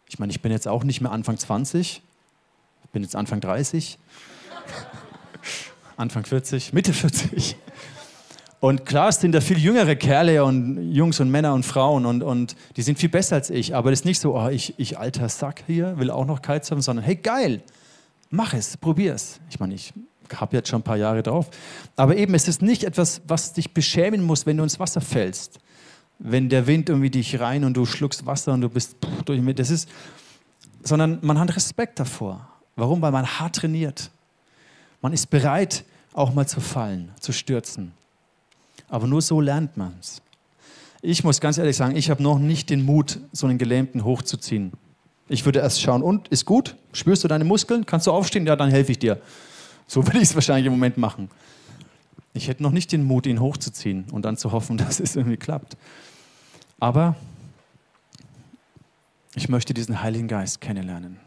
Ich 0.08 0.20
meine, 0.20 0.32
ich 0.32 0.42
bin 0.42 0.52
jetzt 0.52 0.68
auch 0.68 0.84
nicht 0.84 1.02
mehr 1.02 1.12
Anfang 1.12 1.38
20, 1.38 2.02
ich 2.84 2.90
bin 2.92 3.04
jetzt 3.04 3.16
Anfang 3.16 3.40
30, 3.40 3.98
Anfang 5.98 6.26
40, 6.26 6.74
Mitte 6.74 6.94
40. 6.94 7.56
Und 8.62 8.86
klar, 8.86 9.10
es 9.10 9.20
sind 9.20 9.32
da 9.32 9.42
viel 9.42 9.58
jüngere 9.58 9.96
Kerle 9.96 10.46
und 10.46 10.94
Jungs 10.94 11.20
und 11.20 11.32
Männer 11.32 11.56
und 11.56 11.66
Frauen 11.66 12.06
und, 12.06 12.22
und 12.22 12.56
die 12.78 12.84
sind 12.84 13.00
viel 13.00 13.10
besser 13.10 13.38
als 13.38 13.50
ich. 13.50 13.76
Aber 13.76 13.90
das 13.90 14.02
ist 14.02 14.06
nicht 14.06 14.20
so, 14.20 14.38
oh, 14.38 14.50
ich, 14.50 14.76
ich 14.78 15.00
alter 15.00 15.30
Sack 15.30 15.64
hier, 15.66 15.98
will 15.98 16.12
auch 16.12 16.28
noch 16.28 16.44
Kitesurfen, 16.44 16.84
sondern 16.84 17.04
hey, 17.04 17.16
geil, 17.16 17.64
mach 18.30 18.54
es, 18.54 18.78
probier 18.78 19.16
es. 19.16 19.40
Ich 19.50 19.60
meine, 19.60 19.74
ich 19.74 19.92
habe 20.36 20.56
jetzt 20.56 20.70
schon 20.70 20.82
ein 20.82 20.84
paar 20.84 20.98
Jahre 20.98 21.24
drauf. 21.24 21.50
Aber 21.96 22.16
eben, 22.16 22.36
es 22.36 22.48
ist 22.48 22.62
nicht 22.62 22.84
etwas, 22.84 23.24
was 23.28 23.54
dich 23.54 23.74
beschämen 23.74 24.22
muss, 24.24 24.46
wenn 24.46 24.58
du 24.58 24.64
ins 24.64 24.80
Wasser 24.80 25.02
fällst. 25.02 25.58
Wenn 26.20 26.48
der 26.48 26.68
Wind 26.68 26.88
irgendwie 26.88 27.10
dich 27.10 27.40
rein 27.40 27.64
und 27.64 27.76
du 27.76 27.88
schluckst 27.88 28.28
Wasser 28.28 28.54
und 28.54 28.62
du 28.62 28.70
bist 28.70 28.96
durch 29.26 29.42
mit. 29.42 29.58
Das 29.58 29.72
ist, 29.72 29.90
sondern 30.84 31.18
man 31.24 31.40
hat 31.40 31.56
Respekt 31.56 32.00
davor. 32.00 32.48
Warum? 32.76 33.02
Weil 33.02 33.12
man 33.12 33.26
hart 33.26 33.56
trainiert. 33.56 34.12
Man 35.02 35.14
ist 35.14 35.32
bereit, 35.32 35.84
auch 36.14 36.32
mal 36.32 36.48
zu 36.48 36.62
fallen, 36.62 37.10
zu 37.20 37.34
stürzen. 37.34 37.94
Aber 38.92 39.08
nur 39.08 39.22
so 39.22 39.40
lernt 39.40 39.78
man 39.78 39.96
es. 40.00 40.22
Ich 41.02 41.24
muss 41.24 41.40
ganz 41.40 41.58
ehrlich 41.58 41.78
sagen, 41.78 41.96
ich 41.96 42.10
habe 42.10 42.22
noch 42.22 42.38
nicht 42.38 42.70
den 42.70 42.86
Mut, 42.86 43.20
so 43.32 43.48
einen 43.48 43.58
Gelähmten 43.58 44.04
hochzuziehen. 44.04 44.74
Ich 45.30 45.46
würde 45.46 45.60
erst 45.60 45.82
schauen, 45.82 46.04
und 46.04 46.28
ist 46.28 46.46
gut? 46.46 46.76
Spürst 46.92 47.24
du 47.24 47.30
deine 47.30 47.46
Muskeln? 47.46 47.86
Kannst 47.86 48.06
du 48.06 48.12
aufstehen? 48.12 48.46
Ja, 48.46 48.58
dann 48.58 48.70
helfe 48.70 48.92
ich 48.92 49.00
dir. 49.00 49.20
So 49.88 50.06
würde 50.06 50.18
ich 50.18 50.26
es 50.26 50.36
wahrscheinlich 50.36 50.66
im 50.66 50.74
Moment 50.74 50.98
machen. 50.98 51.30
Ich 52.34 52.50
hätte 52.50 52.62
noch 52.62 52.72
nicht 52.72 52.92
den 52.92 53.04
Mut, 53.04 53.26
ihn 53.26 53.40
hochzuziehen 53.40 54.06
und 54.12 54.26
dann 54.26 54.36
zu 54.36 54.52
hoffen, 54.52 54.78
dass 54.78 55.00
es 55.00 55.16
irgendwie 55.16 55.38
klappt. 55.38 55.78
Aber 56.78 57.16
ich 59.36 59.48
möchte 59.48 59.74
diesen 59.74 60.04
Heiligen 60.04 60.28
Geist 60.28 60.60
kennenlernen. 60.60 61.18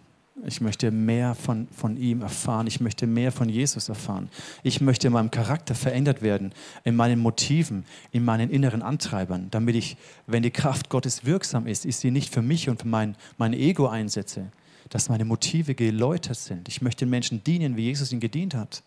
Ich 0.42 0.61
möchte 0.61 0.90
mehr 0.90 1.37
von, 1.37 1.68
von 1.68 1.97
ihm 1.97 2.23
erfahren. 2.23 2.66
Ich 2.66 2.81
möchte 2.81 3.07
mehr 3.07 3.31
von 3.31 3.49
Jesus 3.49 3.88
erfahren. 3.88 4.29
Ich 4.64 4.81
möchte 4.81 5.07
in 5.07 5.12
meinem 5.12 5.31
Charakter 5.31 5.77
verändert 5.77 6.23
werden, 6.23 6.53
in 6.83 6.97
meinen 6.97 7.20
Motiven, 7.20 7.85
in 8.11 8.25
meinen 8.25 8.51
inneren 8.51 8.83
Antreibern, 8.83 9.47
damit 9.53 9.77
ich, 9.77 9.97
wenn 10.27 10.42
die 10.42 10.51
Kraft 10.51 10.88
Gottes 10.88 11.25
wirksam 11.25 11.68
ist, 11.68 11.85
ich 11.85 11.97
sie 11.97 12.11
nicht 12.11 12.35
für 12.35 12.42
mich 12.42 12.68
und 12.68 12.83
für 12.83 12.88
mein, 12.88 13.14
mein 13.38 13.53
Ego 13.53 13.87
einsetze, 13.87 14.47
dass 14.90 15.09
meine 15.09 15.25
Motive 15.25 15.77
geläutert 15.77 16.37
sind. 16.37 16.68
Ich 16.68 16.83
möchte 16.83 17.05
den 17.05 17.11
Menschen 17.11 17.44
dienen, 17.44 17.77
wie 17.77 17.85
Jesus 17.85 18.11
ihn 18.11 18.20
gedient 18.20 18.55
hat. 18.55 18.83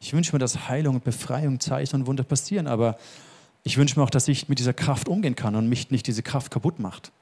Ich 0.00 0.12
wünsche 0.12 0.32
mir, 0.34 0.40
dass 0.40 0.68
Heilung 0.68 0.96
und 0.96 1.04
Befreiung, 1.04 1.60
Zeichen 1.60 2.00
und 2.00 2.06
Wunder 2.08 2.24
passieren, 2.24 2.66
aber 2.66 2.98
ich 3.62 3.78
wünsche 3.78 3.98
mir 3.98 4.04
auch, 4.04 4.10
dass 4.10 4.26
ich 4.26 4.48
mit 4.48 4.58
dieser 4.58 4.74
Kraft 4.74 5.08
umgehen 5.08 5.36
kann 5.36 5.54
und 5.54 5.68
mich 5.68 5.90
nicht 5.90 6.06
diese 6.08 6.22
Kraft 6.22 6.50
kaputt 6.50 6.80
macht. 6.80 7.12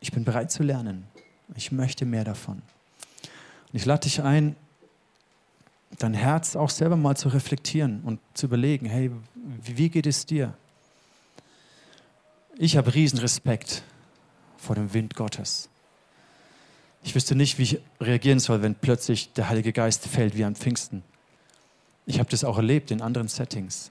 Ich 0.00 0.12
bin 0.12 0.24
bereit 0.24 0.50
zu 0.50 0.62
lernen. 0.62 1.04
Ich 1.56 1.72
möchte 1.72 2.06
mehr 2.06 2.24
davon. 2.24 2.62
Und 3.72 3.74
ich 3.74 3.84
lade 3.84 4.02
dich 4.02 4.22
ein, 4.22 4.56
dein 5.98 6.14
Herz 6.14 6.56
auch 6.56 6.70
selber 6.70 6.96
mal 6.96 7.16
zu 7.16 7.28
reflektieren 7.28 8.02
und 8.04 8.20
zu 8.34 8.46
überlegen, 8.46 8.86
hey, 8.86 9.10
wie 9.34 9.88
geht 9.88 10.06
es 10.06 10.26
dir? 10.26 10.54
Ich 12.56 12.76
habe 12.76 12.94
riesen 12.94 13.18
Respekt 13.18 13.82
vor 14.56 14.74
dem 14.74 14.92
Wind 14.92 15.14
Gottes. 15.14 15.68
Ich 17.02 17.14
wüsste 17.14 17.34
nicht, 17.34 17.58
wie 17.58 17.62
ich 17.62 17.80
reagieren 18.00 18.40
soll, 18.40 18.62
wenn 18.62 18.74
plötzlich 18.74 19.32
der 19.32 19.48
Heilige 19.48 19.72
Geist 19.72 20.06
fällt 20.06 20.36
wie 20.36 20.44
am 20.44 20.54
Pfingsten. 20.54 21.02
Ich 22.04 22.18
habe 22.18 22.28
das 22.28 22.44
auch 22.44 22.56
erlebt 22.56 22.90
in 22.90 23.00
anderen 23.00 23.28
Settings. 23.28 23.90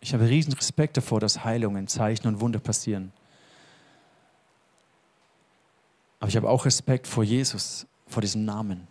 Ich 0.00 0.14
habe 0.14 0.28
riesen 0.28 0.52
Respekt 0.52 0.96
davor, 0.96 1.20
dass 1.20 1.44
Heilungen, 1.44 1.86
Zeichen 1.88 2.26
und 2.26 2.40
Wunder 2.40 2.58
passieren. 2.58 3.12
Aber 6.20 6.28
ich 6.28 6.36
habe 6.36 6.48
auch 6.48 6.64
Respekt 6.64 7.06
vor 7.06 7.24
Jesus, 7.24 7.86
vor 8.06 8.20
diesem 8.20 8.44
Namen. 8.44 8.86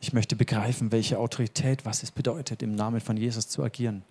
Ich 0.00 0.12
möchte 0.12 0.34
begreifen, 0.34 0.92
welche 0.92 1.18
Autorität, 1.18 1.84
was 1.84 2.02
es 2.02 2.10
bedeutet, 2.10 2.62
im 2.62 2.74
Namen 2.74 3.00
von 3.00 3.16
Jesus 3.16 3.48
zu 3.48 3.62
agieren. 3.62 4.02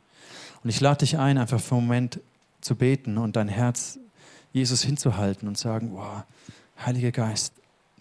Und 0.63 0.69
ich 0.69 0.79
lade 0.79 0.99
dich 0.99 1.17
ein, 1.17 1.37
einfach 1.37 1.59
für 1.59 1.75
einen 1.75 1.85
Moment 1.87 2.19
zu 2.61 2.75
beten 2.75 3.17
und 3.17 3.35
dein 3.35 3.47
Herz 3.47 3.97
Jesus 4.53 4.83
hinzuhalten 4.83 5.47
und 5.47 5.57
sagen, 5.57 5.91
wow, 5.93 6.23
Heiliger 6.85 7.11
Geist, 7.11 7.53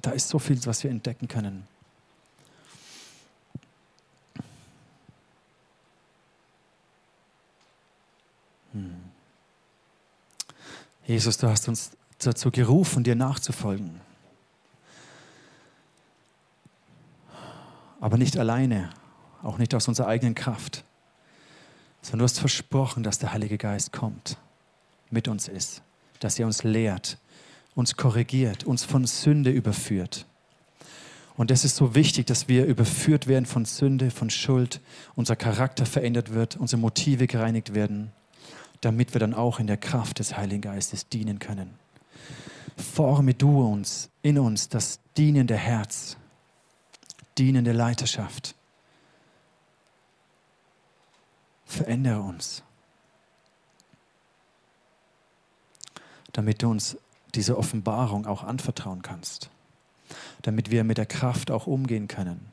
da 0.03 0.11
ist 0.11 0.29
so 0.29 0.39
viel, 0.39 0.65
was 0.67 0.85
wir 0.85 0.91
entdecken 0.91 1.29
können. 1.29 1.67
Hm. 8.73 8.97
Jesus, 11.07 11.39
du 11.39 11.49
hast 11.49 11.69
uns 11.69 11.93
dazu 12.19 12.51
gerufen, 12.51 13.03
dir 13.03 13.15
nachzufolgen. 13.15 14.08
Aber 18.01 18.17
nicht 18.17 18.37
alleine, 18.37 18.91
auch 19.43 19.59
nicht 19.59 19.75
aus 19.75 19.89
unserer 19.89 20.09
eigenen 20.09 20.35
Kraft, 20.35 20.85
sondern 22.03 22.21
du 22.21 22.25
hast 22.25 22.39
versprochen, 22.39 23.03
dass 23.03 23.19
der 23.19 23.33
Heilige 23.33 23.59
Geist 23.59 23.93
kommt, 23.93 24.39
mit 25.11 25.29
uns 25.29 25.49
ist, 25.49 25.83
dass 26.21 26.39
er 26.39 26.47
uns 26.47 26.63
lehrt, 26.63 27.19
uns 27.75 27.97
korrigiert, 27.97 28.65
uns 28.65 28.85
von 28.85 29.07
Sünde 29.07 29.51
überführt. 29.51 30.27
Und 31.37 31.53
es 31.53 31.65
ist 31.65 31.77
so 31.77 31.95
wichtig, 31.95 32.27
dass 32.27 32.49
wir 32.49 32.67
überführt 32.67 33.29
werden 33.29 33.47
von 33.47 33.65
Sünde, 33.65 34.11
von 34.11 34.29
Schuld, 34.29 34.81
unser 35.15 35.37
Charakter 35.37 35.87
verändert 35.87 36.35
wird, 36.35 36.57
unsere 36.57 36.81
Motive 36.81 37.29
gereinigt 37.29 37.75
werden, 37.75 38.11
damit 38.81 39.15
wir 39.15 39.21
dann 39.21 39.35
auch 39.35 39.61
in 39.61 39.69
der 39.69 39.77
Kraft 39.77 40.19
des 40.19 40.37
Heiligen 40.37 40.63
Geistes 40.63 41.09
dienen 41.09 41.39
können. 41.39 41.75
Forme 42.77 43.35
du 43.35 43.61
uns, 43.61 44.11
in 44.23 44.39
uns 44.39 44.69
das 44.69 44.99
dienende 45.17 45.57
Herz, 45.57 46.17
dienende 47.39 47.73
Leiterschaft. 47.73 48.55
Verändere 51.65 52.21
uns, 52.21 52.63
damit 56.33 56.63
du 56.63 56.71
uns 56.71 56.97
diese 57.35 57.59
Offenbarung 57.59 58.27
auch 58.27 58.43
anvertrauen 58.43 59.03
kannst, 59.03 59.51
damit 60.43 60.71
wir 60.71 60.83
mit 60.83 60.99
der 60.99 61.07
Kraft 61.07 61.51
auch 61.51 61.67
umgehen 61.67 62.09
können. 62.09 62.53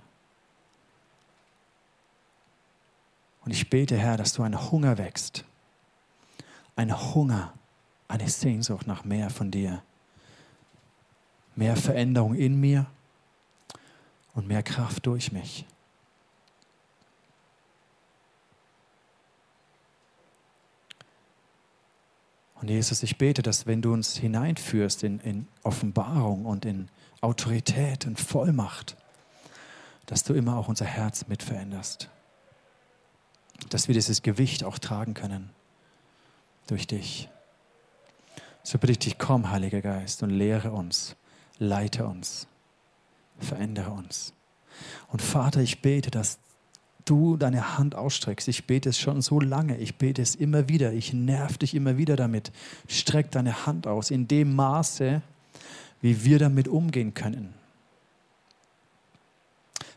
Und 3.46 3.52
ich 3.52 3.70
bete, 3.70 3.98
Herr, 3.98 4.18
dass 4.18 4.34
du 4.34 4.44
ein 4.44 4.72
Hunger 4.72 4.98
wächst, 4.98 5.46
ein 6.76 7.14
Hunger, 7.14 7.54
eine 8.08 8.28
Sehnsucht 8.28 8.86
nach 8.86 9.06
mehr 9.06 9.30
von 9.30 9.50
dir, 9.50 9.82
mehr 11.56 11.78
Veränderung 11.78 12.36
in 12.36 12.60
mir 12.60 12.88
und 14.36 14.48
mehr 14.48 14.64
Kraft 14.64 15.06
durch 15.06 15.32
mich. 15.32 15.66
Und 22.62 22.70
Jesus, 22.70 23.04
ich 23.04 23.18
bete, 23.18 23.42
dass 23.42 23.68
wenn 23.68 23.82
du 23.82 23.94
uns 23.94 24.18
hineinführst 24.18 25.04
in, 25.04 25.20
in 25.20 25.48
Offenbarung 25.64 26.46
und 26.46 26.66
in 26.66 26.90
Autorität 27.22 28.06
und 28.06 28.20
Vollmacht, 28.20 28.96
dass 30.06 30.24
du 30.24 30.34
immer 30.34 30.58
auch 30.58 30.68
unser 30.68 30.86
Herz 30.86 31.28
mit 31.28 31.44
veränderst. 31.44 32.10
Dass 33.70 33.88
wir 33.88 33.94
dieses 33.94 34.22
Gewicht 34.22 34.64
auch 34.64 34.80
tragen 34.80 35.14
können 35.14 35.50
durch 36.68 36.88
dich. 36.88 37.30
So 38.64 38.78
bitte 38.78 38.94
ich 38.94 39.00
dich, 39.00 39.18
komm, 39.18 39.52
Heiliger 39.52 39.82
Geist, 39.82 40.24
und 40.24 40.32
lehre 40.32 40.72
uns, 40.72 41.16
leite 41.60 42.06
uns, 42.06 42.48
verändere 43.40 43.92
uns. 43.92 44.34
Und 45.08 45.22
Vater, 45.22 45.62
ich 45.62 45.82
bete, 45.82 46.12
dass 46.12 46.40
du 47.06 47.38
deine 47.38 47.78
Hand 47.78 47.96
ausstreckst. 47.96 48.48
Ich 48.48 48.66
bete 48.66 48.90
es 48.90 49.00
schon 49.00 49.22
so 49.22 49.40
lange. 49.40 49.78
Ich 49.78 49.96
bete 49.96 50.22
es 50.22 50.36
immer 50.36 50.68
wieder. 50.68 50.92
Ich 50.94 51.14
nerv 51.14 51.58
dich 51.58 51.76
immer 51.76 51.98
wieder 51.98 52.16
damit. 52.16 52.52
Streck 52.88 53.32
deine 53.32 53.66
Hand 53.66 53.88
aus 53.88 54.12
in 54.12 54.28
dem 54.28 54.56
Maße, 54.56 55.22
wie 56.02 56.24
wir 56.24 56.40
damit 56.40 56.68
umgehen 56.68 57.14
können. 57.14 57.54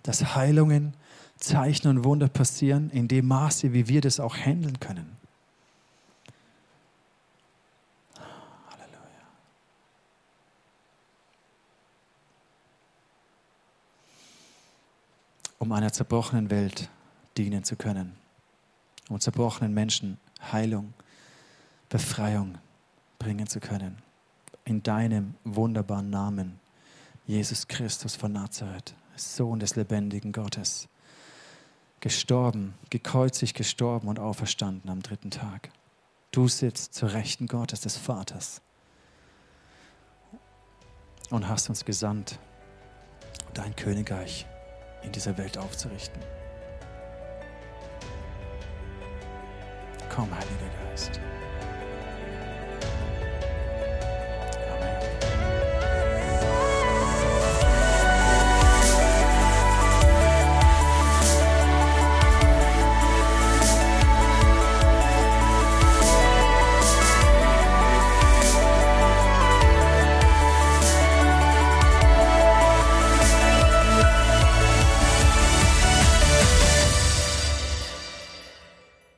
Dass 0.03 0.34
Heilungen, 0.36 0.95
Zeichen 1.36 1.89
und 1.89 2.05
Wunder 2.05 2.28
passieren 2.28 2.91
in 2.91 3.09
dem 3.09 3.26
Maße, 3.26 3.72
wie 3.72 3.89
wir 3.89 4.01
das 4.01 4.20
auch 4.20 4.36
handeln 4.36 4.78
können. 4.80 5.18
Um 15.59 15.72
einer 15.72 15.92
zerbrochenen 15.92 16.50
Welt 16.50 16.88
dienen 17.36 17.64
zu 17.64 17.76
können. 17.76 18.16
Um 19.09 19.20
zerbrochenen 19.20 19.74
Menschen 19.74 20.18
Heilung, 20.52 20.94
Befreiung 21.88 22.59
bringen 23.18 23.46
zu 23.46 23.61
können. 23.61 23.98
In 24.64 24.82
deinem 24.82 25.34
wunderbaren 25.44 26.11
Namen, 26.11 26.61
Jesus 27.26 27.66
Christus 27.66 28.16
von 28.16 28.32
Nazareth, 28.32 28.94
Sohn 29.16 29.59
des 29.59 29.76
lebendigen 29.76 30.32
Gottes. 30.32 30.88
Gestorben, 32.00 32.74
gekreuzigt, 32.90 33.56
gestorben 33.56 34.09
und 34.09 34.18
auferstanden 34.18 34.90
am 34.90 35.02
dritten 35.02 35.30
Tag. 35.30 35.70
Du 36.30 36.46
sitzt 36.46 36.94
zur 36.94 37.12
Rechten 37.12 37.48
Gottes 37.48 37.80
des 37.80 37.96
Vaters 37.96 38.61
und 41.30 41.48
hast 41.48 41.68
uns 41.68 41.84
gesandt, 41.84 42.38
dein 43.54 43.74
Königreich 43.74 44.46
in 45.09 45.12
dieser 45.12 45.36
Welt 45.38 45.56
aufzurichten. 45.56 46.20
Komm, 50.14 50.30
Heiliger 50.34 50.70
Geist. 50.84 51.18